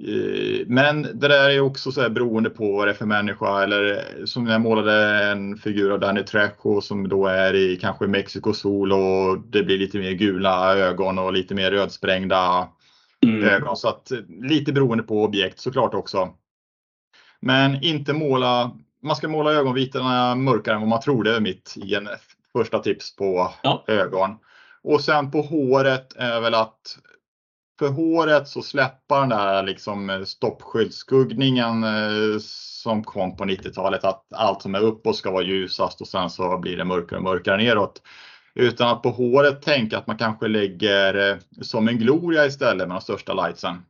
[0.00, 3.62] Eh, Men det där är också så här beroende på vad det är för människa
[3.62, 8.92] eller som jag målade en figur av Danny Trejo som då är i kanske Mexikosol
[8.92, 12.68] och det blir lite mer gula ögon och lite mer rödsprängda
[13.24, 13.44] mm.
[13.44, 13.76] ögon.
[13.76, 16.34] Så att lite beroende på objekt såklart också.
[17.40, 21.24] Men inte måla, man ska måla ögonvitorna mörkare än vad man tror.
[21.24, 21.74] Det är mitt
[22.52, 23.84] första tips på Ja.
[23.86, 24.36] ögon.
[24.82, 26.98] Och sen på håret är väl att
[27.78, 34.04] för håret så släppa den där liksom eh, stoppskyddsskuggningen eh, som kom på 90-talet.
[34.04, 37.24] Att allt som är uppåt ska vara ljusast och sen så blir det mörkare och
[37.24, 38.02] mörkare neråt.
[38.54, 42.96] Utan att på håret tänka att man kanske lägger eh, som en gloria istället med
[42.96, 43.82] de största lightsen.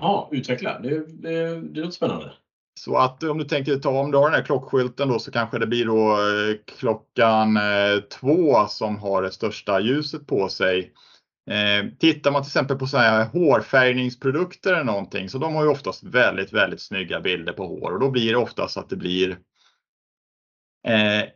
[0.00, 0.78] Ja, utveckla.
[0.78, 2.32] Det, det, det låter spännande.
[2.80, 5.58] Så att om du tänker ta om du har den här klockskylten då så kanske
[5.58, 6.18] det blir då
[6.78, 7.58] klockan
[8.20, 10.92] två som har det största ljuset på sig.
[11.50, 15.70] Eh, tittar man till exempel på så här hårfärgningsprodukter eller någonting så de har ju
[15.70, 19.30] oftast väldigt, väldigt snygga bilder på hår och då blir det oftast att det blir
[20.88, 21.28] eh,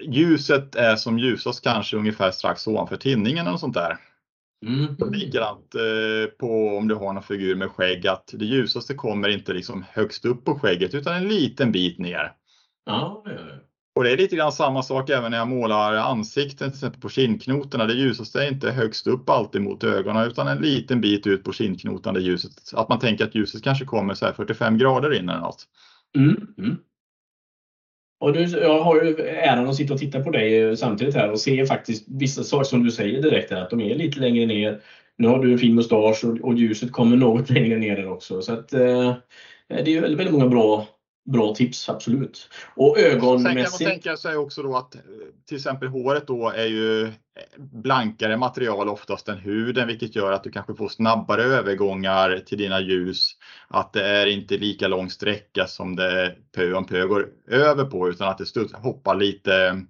[0.00, 3.98] ljuset är som ljusast kanske ungefär strax ovanför tinningen eller sånt där.
[4.66, 5.12] Mm.
[5.12, 9.52] Likadant eh, på om du har någon figur med skägg att det ljusaste kommer inte
[9.52, 12.32] liksom högst upp på skägget utan en liten bit ner.
[12.84, 13.71] Ja, ja, ja.
[13.94, 17.08] Och det är lite grann samma sak även när jag målar ansikten till exempel på
[17.08, 17.86] kindknotorna.
[17.86, 21.52] Det ljusaste är inte högst upp alltid mot ögonen utan en liten bit ut på
[21.52, 25.28] kindknotan där ljuset, att man tänker att ljuset kanske kommer så här 45 grader in
[25.28, 25.64] eller något.
[26.16, 26.46] Mm.
[26.58, 26.76] Mm.
[28.20, 31.30] Och du, jag har ju äran att sitta och titta på dig eh, samtidigt här
[31.30, 34.46] och se faktiskt vissa saker som du säger direkt här, att de är lite längre
[34.46, 34.80] ner.
[35.16, 38.42] Nu har du en fin mustasch och, och ljuset kommer något längre ner där också.
[38.42, 39.14] Så att, eh,
[39.68, 40.86] det är ju väldigt, väldigt många bra,
[41.24, 42.48] bra tips, absolut.
[42.76, 43.90] Och Sen kan man ögonmässigt.
[43.90, 45.00] tänka sig också då att eh,
[45.46, 47.10] till exempel håret då är ju eh,
[47.58, 52.80] blankare material oftast än huden vilket gör att du kanske får snabbare övergångar till dina
[52.80, 53.32] ljus.
[53.68, 58.08] Att det är inte lika lång sträcka som det pö om pö går över på
[58.08, 59.82] utan att det hoppar lite,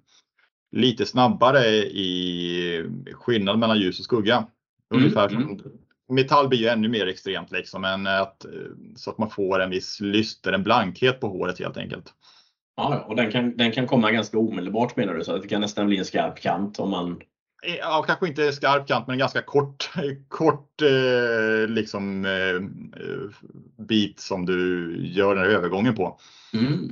[0.71, 4.47] lite snabbare i skillnad mellan ljus och skugga.
[4.89, 5.61] Ungefär Mm, som
[6.09, 8.51] Metall blir ju ännu mer extremt liksom, men att, eh,
[8.95, 12.13] så att man får en viss lyster, en blankhet på håret helt enkelt.
[12.75, 15.23] Ja, och den kan, den kan komma ganska omedelbart menar du?
[15.23, 17.11] Så att det kan nästan bli en skarp kant om man...
[17.65, 19.91] Eh, Ja, kanske inte skarp kant, men en ganska kort,
[20.27, 22.55] kort eh, liksom, eh,
[23.03, 23.29] eh,
[23.87, 26.19] bit som du gör den här övergången på.
[26.53, 26.91] Mm.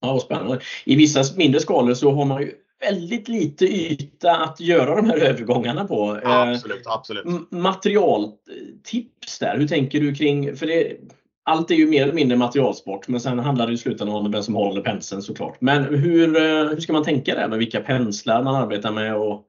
[0.00, 0.60] Ja, vad spännande.
[0.84, 5.16] I vissa mindre skalor så har man ju väldigt lite yta att göra de här
[5.16, 6.20] övergångarna på.
[6.24, 7.24] Eh, Absolut, absolut.
[7.50, 10.96] materialtips där, hur tänker du kring, för det,
[11.44, 14.42] allt är ju mer eller mindre materialsport men sen handlar det i slutändan om vem
[14.42, 15.60] som håller penseln såklart.
[15.60, 19.44] Men hur, eh, hur ska man tänka där med vilka penslar man arbetar med och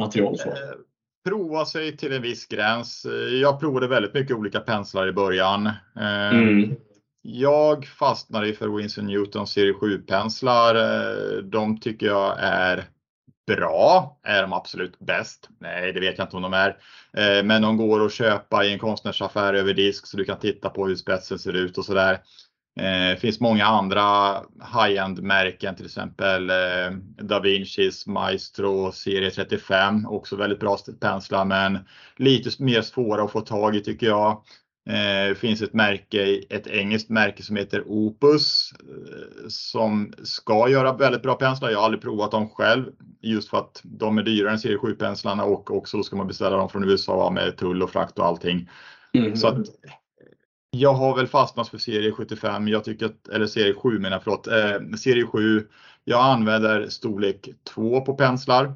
[0.00, 0.48] material så?
[0.48, 0.54] Eh,
[1.28, 3.06] Prova sig till en viss gräns.
[3.42, 5.66] Jag provade väldigt mycket olika penslar i början.
[5.66, 6.74] Eh, Mm.
[7.24, 10.74] Jag fastnade för Winston Newton serie 7-penslar.
[10.74, 12.84] Eh, de tycker jag är
[13.46, 14.18] bra.
[14.22, 15.48] Är de absolut bäst?
[15.60, 16.68] Nej, det vet jag inte om de är.
[17.16, 20.70] Eh, men de går att köpa i en konstnärsaffär över disk så du kan titta
[20.70, 22.12] på hur spetsen ser ut och sådär.
[22.80, 24.32] Eh, det finns många andra
[24.74, 26.50] high-end märken, till exempel
[27.18, 31.78] Da Vincis Maestro serie 35, också väldigt bra penslar, men
[32.16, 34.42] lite mer svåra att få tag i tycker jag.
[34.84, 38.72] Det finns ett märke, ett engelskt märke som heter Opus
[39.48, 41.70] som ska göra väldigt bra penslar.
[41.70, 42.84] Jag har aldrig provat dem själv
[43.20, 46.56] just för att de är dyrare än serie 7 penslarna och också ska man beställa
[46.56, 48.70] dem från USA med tull och frakt och allting.
[49.34, 49.66] Så att
[50.70, 52.68] jag har väl fastnat för serie 75.
[52.68, 54.48] Jag tycker att, eller serie 7 menar jag, förlåt.
[55.00, 55.68] Serie 7.
[56.04, 58.74] Jag använder storlek 2 på penslar.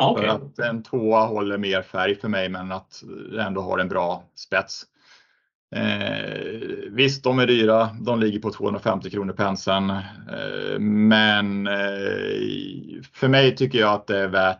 [0.00, 0.26] Okej.
[0.26, 3.02] För att en 2 håller mer färg för mig, men att
[3.38, 4.86] ändå har en bra spets.
[6.90, 7.90] Visst, de är dyra.
[8.00, 9.92] De ligger på 250 kronor penseln.
[10.80, 11.66] Men
[13.12, 14.58] för mig tycker jag att det är värt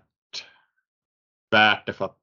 [1.86, 2.18] det för att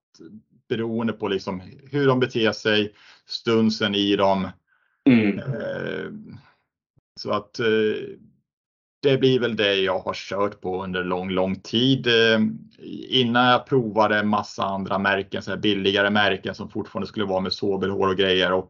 [0.69, 1.61] beroende på liksom
[1.91, 2.93] hur de beter sig,
[3.25, 4.47] stunsen i dem.
[7.19, 7.59] Så att
[9.01, 12.07] det blir väl det jag har kört på under lång, lång tid.
[13.09, 18.07] Innan jag provade massa andra märken, så billigare märken som fortfarande skulle vara med sobelhår
[18.07, 18.69] och grejer och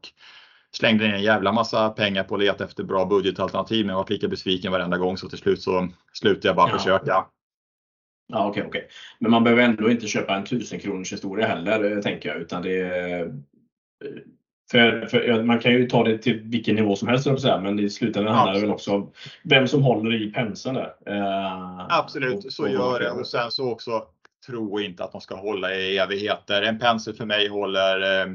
[0.71, 3.85] slängde ner en jävla massa pengar på att leta efter bra budgetalternativ.
[3.85, 7.25] Men jag var lika besviken varenda gång så till slut så slutade jag bara försöka.
[8.31, 8.87] Ja, okej.
[9.19, 13.33] Men man behöver ändå inte köpa en 1000 kronors historia heller tänker jag, utan det
[14.71, 18.53] för man kan ju ta det till vilken nivå som helst, men i slutändan handlar
[18.53, 19.11] det väl också om
[19.43, 20.93] vem som håller i penseln där.
[21.89, 23.11] Absolut, så gör det.
[23.11, 24.03] Och sen så också
[24.47, 26.61] tro inte att de ska hålla i evigheter.
[26.61, 28.27] En pensel för mig håller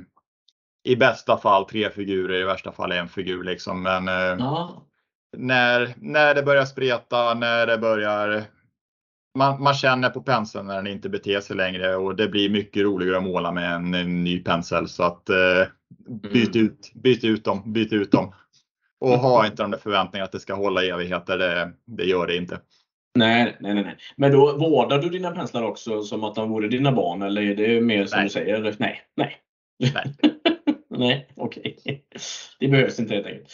[0.85, 3.83] i bästa fall 3 figurer, i värsta fall 1 figur liksom.
[5.37, 5.65] Men
[5.97, 8.43] när det börjar spreta, när det börjar.
[9.39, 13.17] Man känner på penseln när den inte beter sig längre och det blir mycket roligare
[13.17, 13.91] att måla med en
[14.25, 14.89] ny pensel.
[14.89, 15.31] Så att
[16.33, 18.35] byt ut, byt ut dem, byt ut dem.
[19.01, 21.39] Och ha inte de där förväntningarna att det ska hålla i evigheter.
[21.87, 22.61] Det gör det inte.
[23.19, 23.97] Nej, nej, nej.
[24.17, 27.23] Men då vårdar du dina penslar också som att de vore dina barn?
[27.23, 28.75] Eller är det mer som du säger?
[28.79, 29.37] Nej, nej.
[29.95, 30.15] Nej.
[30.99, 31.77] Nej, okej.
[32.61, 33.51] Det behövs inte helt enkelt.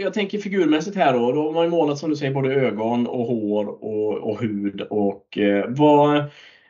[0.00, 1.32] Jag tänker figurmässigt här då.
[1.32, 3.84] Då har man ju målat som du säger både ögon och hår
[4.24, 4.80] och hud.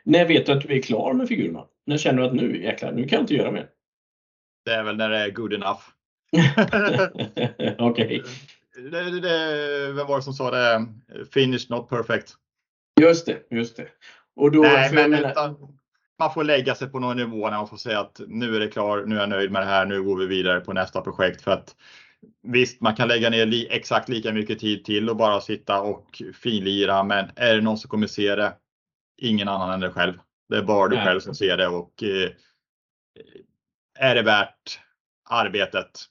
[0.03, 1.65] När vet du att du är klar med figurerna?
[1.85, 3.67] När känner du att nu jäklar, nu kan jag inte göra mer?
[4.65, 5.81] Det är väl när det är good enough.
[7.77, 8.23] Okej.
[8.77, 10.87] Vem var det som sa det?
[11.33, 12.33] Finish not perfect.
[13.01, 13.87] Just det, just det.
[14.51, 15.25] Nej, men
[16.19, 18.67] man får lägga sig på någon nivå när man får säga att nu är det
[18.67, 21.41] klart, nu är jag nöjd med det här, nu går vi vidare på nästa projekt.
[21.41, 21.75] För att
[22.43, 27.03] visst, man kan lägga ner exakt lika mycket tid till och bara sitta och finlira.
[27.03, 28.53] Men är det någon som kommer se det?
[29.17, 30.13] Ingen annan än dig själv.
[30.49, 32.03] Det är bara du själv som ser det och
[34.01, 34.79] är det värt
[35.29, 36.05] arbetet?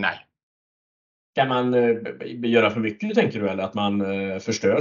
[0.00, 0.26] Nej.
[1.34, 1.72] Kan man
[2.42, 4.00] göra för mycket tänker du eller att man
[4.40, 4.80] förstör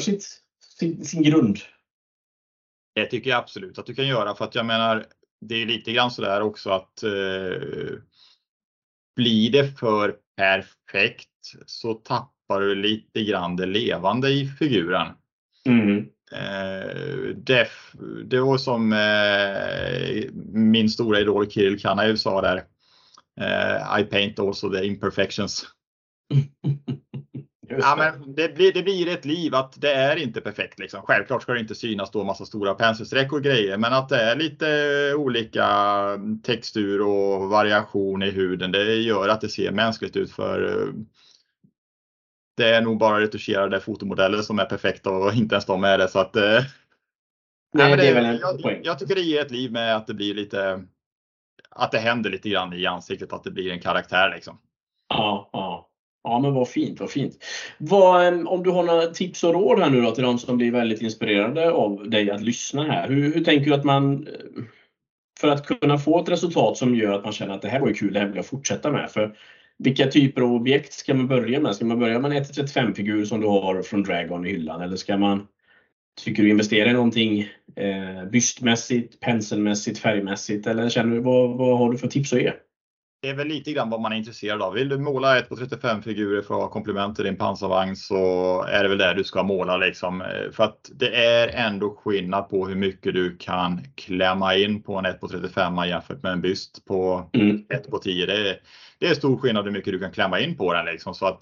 [1.04, 1.58] sin grund?
[2.96, 5.06] Det tycker jag absolut att du kan göra för att jag menar,
[5.42, 7.04] det är lite grann så där också att
[9.16, 11.30] blir det för perfekt
[11.66, 15.08] så tappar du lite grann det levande i figuren.
[18.26, 18.90] Det var som
[20.54, 22.64] min stora idol Kirill Kanaev sa där.
[24.00, 25.66] I paint also the imperfections.
[27.70, 31.02] Ja, men det blir ett liv att det är inte perfekt liksom.
[31.02, 34.36] Självklart ska det inte synas då massa stora penselsträck och grejer, men att det är
[34.36, 35.68] lite olika
[36.44, 38.72] textur och variation i huden.
[38.72, 40.90] Det gör att det ser mänskligt ut för
[42.58, 46.08] det är nog bara retuscherade fotomodeller som är perfekta och inte ens de är det.
[46.08, 46.36] Så att.
[47.74, 48.82] Nej, det är väl en poäng.
[48.84, 50.84] Jag tycker det ger ett liv med att det blir lite.
[51.70, 54.58] Att det händer lite grann i ansiktet, att det blir en karaktär liksom.
[55.10, 55.84] Ja, ja.
[56.24, 57.44] Ja, men vad fint, vad fint.
[58.46, 61.02] Om du har några tips och råd här nu då till de som blir väldigt
[61.02, 63.08] inspirerade av dig att lyssna här.
[63.08, 64.28] Hur tänker du att man
[65.40, 67.88] för att kunna få ett resultat som gör att man känner att det här var
[67.88, 69.12] ju kul, det här vill jag fortsätta med.
[69.12, 69.38] För
[69.80, 71.76] vilka typer av objekt ska man börja med?
[71.76, 74.82] Ska man börja med en 1-35 figur som du har från Dragon i hyllan?
[74.82, 75.48] Eller ska man,
[76.24, 77.40] tycker du investera i någonting
[77.76, 80.68] eh, bystmässigt, penselmässigt, färgmässigt?
[80.68, 82.52] Eller känner du, vad har du för tips att ge?
[83.22, 84.74] Det är väl lite grann vad man är intresserad av.
[84.74, 88.90] Vill du måla 1-35 figurer för att ha komplement till din pansarvagn så är det
[88.90, 90.24] väl det du ska måla liksom.
[90.52, 95.06] För att det är ändå skillnad på hur mycket du kan klämma in på en
[95.06, 98.56] 1-35 jämfört med en byst på 1-10.
[99.00, 101.14] Det är stor skillnad hur mycket du kan klämma in på den liksom.
[101.14, 101.40] Så att,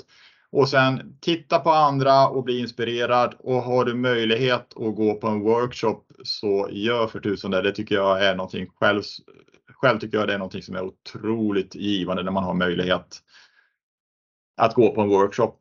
[0.51, 5.27] och sen titta på andra och bli inspirerad och har du möjlighet att gå på
[5.27, 7.61] en workshop så gör för tusan det.
[7.61, 9.01] Det tycker jag är någonting själv.
[9.75, 13.21] Själv tycker jag det är någonting som är otroligt givande när man har möjlighet.
[14.57, 15.57] att gå på en workshop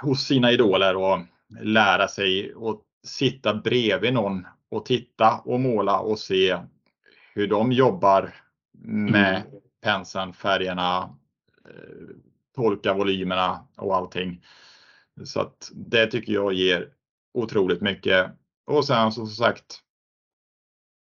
[0.00, 1.18] hos sina idoler och
[1.60, 6.58] lära sig och sitta bredvid någon och titta och måla och se
[7.34, 8.34] hur de jobbar
[8.78, 9.42] med mm.
[9.82, 11.16] penseln, färgerna,
[11.68, 12.16] eh,
[12.54, 14.44] tolka volymerna och allting.
[15.24, 16.88] Så att det tycker jag ger
[17.34, 18.30] otroligt mycket.
[18.66, 19.80] Och sen som sagt,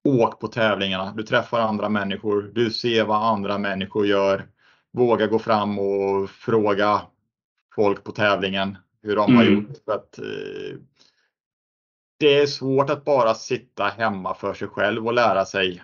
[0.08, 1.12] åk på tävlingarna.
[1.16, 2.50] Du träffar andra människor.
[2.54, 4.46] Du ser vad andra människor gör.
[4.92, 7.00] Våga gå fram och fråga
[7.74, 9.36] folk på tävlingen hur de mm.
[9.36, 9.84] har gjort.
[9.84, 10.76] För att, eh,
[12.18, 15.82] det är svårt att bara sitta hemma för sig själv och lära sig.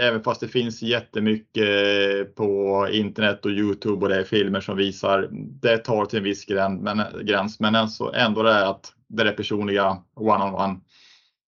[0.00, 5.28] Även fast det finns jättemycket på internet och Youtube och det är filmer som visar,
[5.32, 9.22] det tar till en viss gräns, men, gräns, men alltså ändå det är att det
[9.22, 10.80] är personliga one-on-one.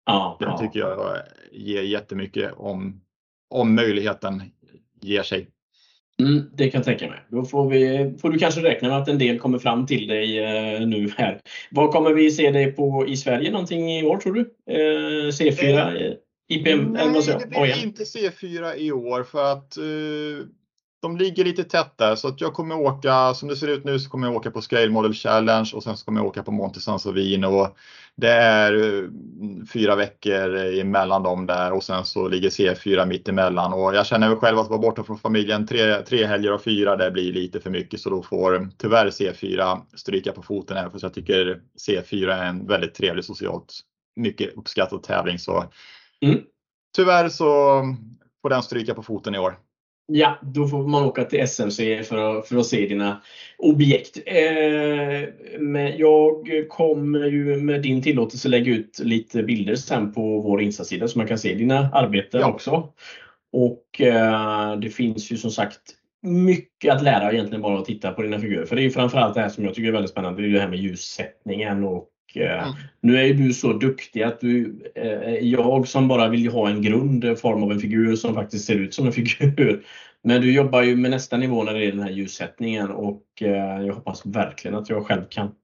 [0.06, 0.58] Ja, det ja.
[0.58, 1.16] tycker jag
[1.52, 3.00] ger jättemycket om,
[3.50, 4.42] om möjligheten
[5.00, 5.48] ger sig.
[6.20, 7.18] Mm, det kan jag tänka mig.
[7.28, 10.38] Då får, vi, får du kanske räkna med att en del kommer fram till dig
[10.38, 11.40] eh, nu här.
[11.70, 14.40] Vad kommer vi se dig på i Sverige någonting i år tror du?
[14.70, 16.06] Eh, C4?
[16.06, 16.12] Eh,
[16.48, 16.92] IPM?
[16.92, 17.06] Nej,
[17.38, 19.84] det blir oh, inte C4 i år för att eh,
[21.04, 23.98] de ligger lite tätt där så att jag kommer åka, som det ser ut nu
[23.98, 26.50] så kommer jag åka på Scale Model Challenge och sen så kommer jag åka på
[26.50, 27.68] Monte Sansovino.
[28.16, 29.08] Det är eh,
[29.72, 34.28] fyra veckor emellan dem där och sen så ligger C4 mitt emellan och jag känner
[34.28, 37.60] väl själv att vara borta från familjen tre, tre helger och fyra det blir lite
[37.60, 42.30] för mycket så då får tyvärr C4 stryka på foten här för jag tycker C4
[42.30, 43.80] är en väldigt trevlig socialt
[44.16, 45.64] mycket uppskattad tävling så
[46.20, 46.40] mm.
[46.96, 47.82] tyvärr så
[48.42, 49.56] får den stryka på foten i år.
[50.06, 53.22] Ja, då får man åka till SMC för att, för att se dina
[53.58, 54.18] objekt.
[54.26, 55.28] Eh,
[55.58, 61.08] men jag kommer ju med din tillåtelse lägga ut lite bilder sen på vår Insta-sida
[61.08, 62.50] så man kan se dina arbeten ja.
[62.50, 62.92] också.
[63.52, 65.80] Och eh, det finns ju som sagt
[66.22, 68.66] mycket att lära egentligen bara att titta på dina figurer.
[68.66, 70.42] För det är ju framförallt det här som jag tycker är väldigt spännande.
[70.42, 72.74] Det är det här med ljussättningen och mm.
[73.00, 77.38] Nu är du så duktig att du, eh, jag som bara vill ha en grund
[77.38, 79.86] form av en figur som faktiskt ser ut som en figur.
[80.22, 83.82] Men du jobbar ju med nästa nivå när det är den här ljussättningen och eh,
[83.86, 85.54] jag hoppas verkligen att jag själv kan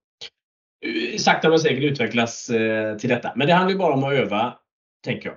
[1.18, 2.46] sakta men säkert utvecklas
[3.00, 3.32] till detta.
[3.36, 4.54] Men det handlar ju bara om att öva,
[5.04, 5.36] tänker jag.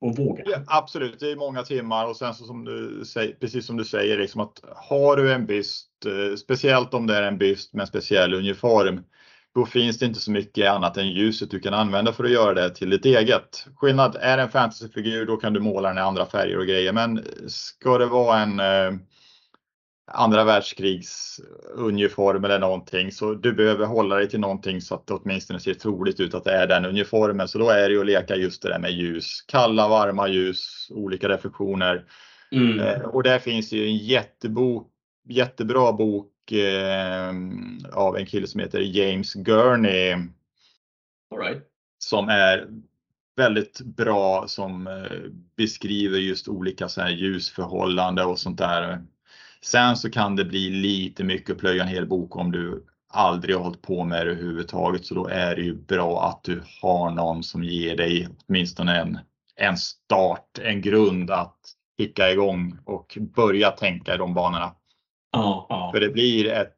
[0.00, 0.42] Och våga.
[0.46, 3.84] Ja, absolut, det är många timmar och sen så som du säger, precis som du
[3.84, 5.90] säger, liksom att har du en byst,
[6.38, 9.00] speciellt om det är en byst med en speciell uniform,
[9.54, 12.54] då finns det inte så mycket annat än ljuset du kan använda för att göra
[12.54, 13.66] det till ditt eget.
[13.76, 16.92] Skillnad är det en fantasyfigur, då kan du måla den i andra färger och grejer.
[16.92, 19.00] Men ska det vara en eh,
[20.12, 21.40] andra världskrigs
[21.74, 25.74] uniform eller någonting så du behöver hålla dig till någonting så att det åtminstone ser
[25.74, 27.48] troligt ut att det är den uniformen.
[27.48, 29.44] Så då är det ju att leka just det där med ljus.
[29.46, 32.04] Kalla, varma ljus, olika reflektioner.
[32.52, 32.80] Mm.
[32.80, 34.88] Eh, och där finns ju en jättebok,
[35.28, 37.28] jättebra bok eh,
[37.92, 40.16] av en kille som heter James Gurney.
[41.36, 41.62] Right.
[41.98, 42.68] Som är
[43.36, 45.18] väldigt bra som eh,
[45.56, 49.02] beskriver just olika så här ljusförhållanden och sånt där.
[49.62, 53.56] Sen så kan det bli lite mycket att plöja en hel bok om du aldrig
[53.56, 55.06] har hållit på med det överhuvudtaget.
[55.06, 59.18] Så då är det ju bra att du har någon som ger dig åtminstone en,
[59.56, 61.56] en start, en grund att
[62.00, 64.74] kicka igång och börja tänka i de banorna.
[65.32, 65.79] Ja, ja.
[65.92, 66.76] För det blir ett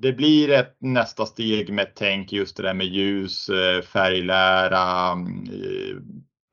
[0.00, 5.96] det blir ett nästa steg med tänk just det där med ljus, eh, färglära, eh,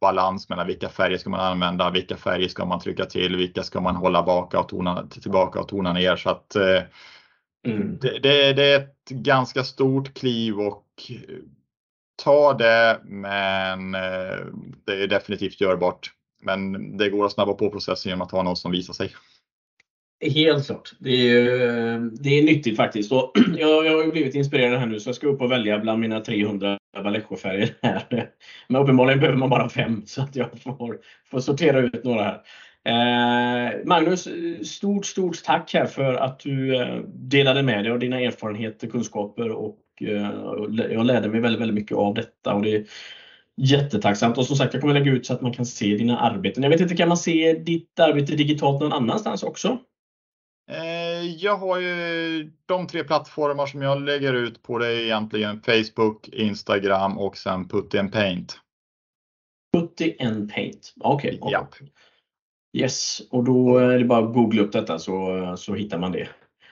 [0.01, 3.81] balans mellan vilka färger ska man använda, vilka färger ska man trycka till, vilka ska
[3.81, 6.15] man hålla baka och tona, tillbaka och tona ner.
[6.15, 6.83] Så att, eh,
[7.67, 7.97] mm.
[8.01, 10.85] det, det, det, är ett ganska stort kliv och
[12.23, 13.91] ta det men
[14.85, 16.11] det är definitivt görbart.
[16.43, 19.11] Men det går att snabba på processen genom att ha någon som visar sig.
[20.29, 20.91] Helt klart.
[20.99, 23.11] Det är, det är nyttigt faktiskt.
[23.11, 25.99] Och jag, jag har blivit inspirerad här nu så jag ska upp och välja bland
[25.99, 28.29] mina 300 Vallejo-färger här.
[28.67, 30.97] Men uppenbarligen behöver man bara fem så att jag får,
[31.31, 32.41] får sortera ut några här.
[32.85, 34.27] Eh, Magnus,
[34.63, 39.49] stort, stort tack här för att du eh, delade med dig av dina erfarenheter, kunskaper
[39.49, 40.31] och eh,
[40.91, 42.53] jag lärde mig väldigt, väldigt mycket av detta.
[42.53, 42.85] Och det är
[43.57, 44.37] jättetacksamt.
[44.37, 46.63] Och som sagt, jag kommer lägga ut så att man kan se dina arbeten.
[46.63, 49.77] Jag vet inte, kan man se ditt arbete digitalt någon annanstans också?
[50.73, 56.27] Eh, jag har ju de tre plattformar som jag lägger ut på det egentligen Facebook,
[56.27, 58.59] Instagram och sen Putty and Paint.
[59.77, 61.39] Putty and Paint, okej.
[61.41, 61.51] Okay.
[61.51, 61.67] Ja.
[62.77, 66.27] Yes, och då är det bara att googla upp detta så, så hittar man det.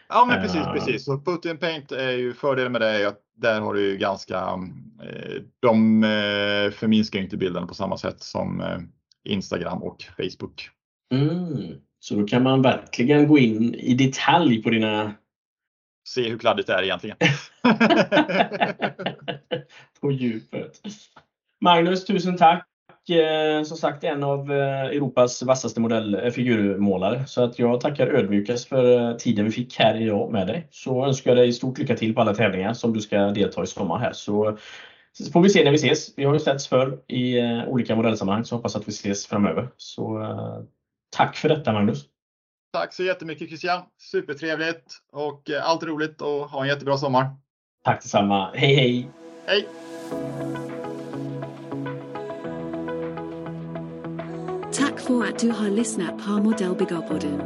[0.09, 1.05] Ja men precis, uh, precis.
[1.05, 3.97] Så Putty and Paint är ju fördelen med det är att där har du ju
[3.97, 4.37] ganska,
[5.03, 8.63] eh, de eh, förminskar inte bilden på samma sätt som
[9.23, 10.69] Instagram och Facebook.
[11.13, 11.81] Mm.
[12.03, 15.13] Så då kan man verkligen gå in i detalj på dina
[16.07, 17.17] se hur kladdigt det är egentligen.
[20.01, 20.81] På djupet.
[21.61, 22.67] Magnus, tusen tack.
[23.09, 27.25] Eh, som sagt en av eh, Europas vassaste modell, eh, figurmålare.
[27.27, 30.67] Så att jag tackar ödmjukast för tiden vi fick här idag med dig.
[30.71, 33.67] Så önskar jag dig stort lycka till på alla tävlingar som du ska delta i
[33.67, 34.13] sommar här.
[34.13, 34.57] Så
[35.13, 36.17] så får vi se när vi ses.
[36.17, 39.69] Vi har ju setts förr i olika modellsammanhang så hoppas att vi ses framöver.
[39.77, 40.27] Så
[41.11, 42.05] tack för detta Magnus!
[42.73, 43.81] Tack så jättemycket Christian!
[43.97, 47.29] Supertrevligt och allt roligt och ha en jättebra sommar!
[47.83, 48.51] Tack detsamma!
[48.53, 49.09] Hej hej!
[49.45, 49.67] Hej!
[54.73, 57.37] Tack för att du har lyssnat på Modellbyggarpodden.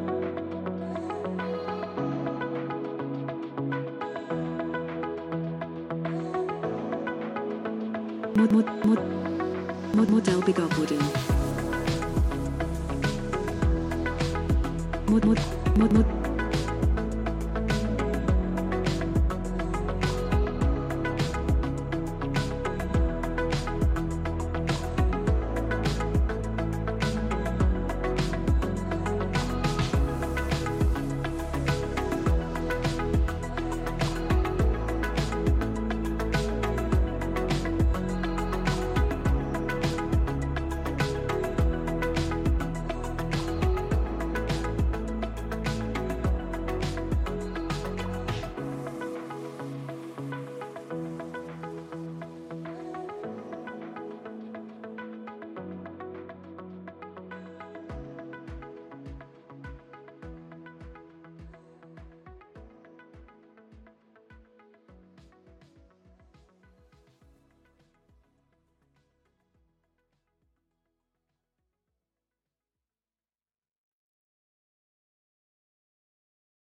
[8.33, 8.99] Mod, mod, mod,
[9.93, 11.24] mod, Modellbyggarpodden.
[15.15, 15.39] Mod, mod,
[15.77, 16.24] mod, mod.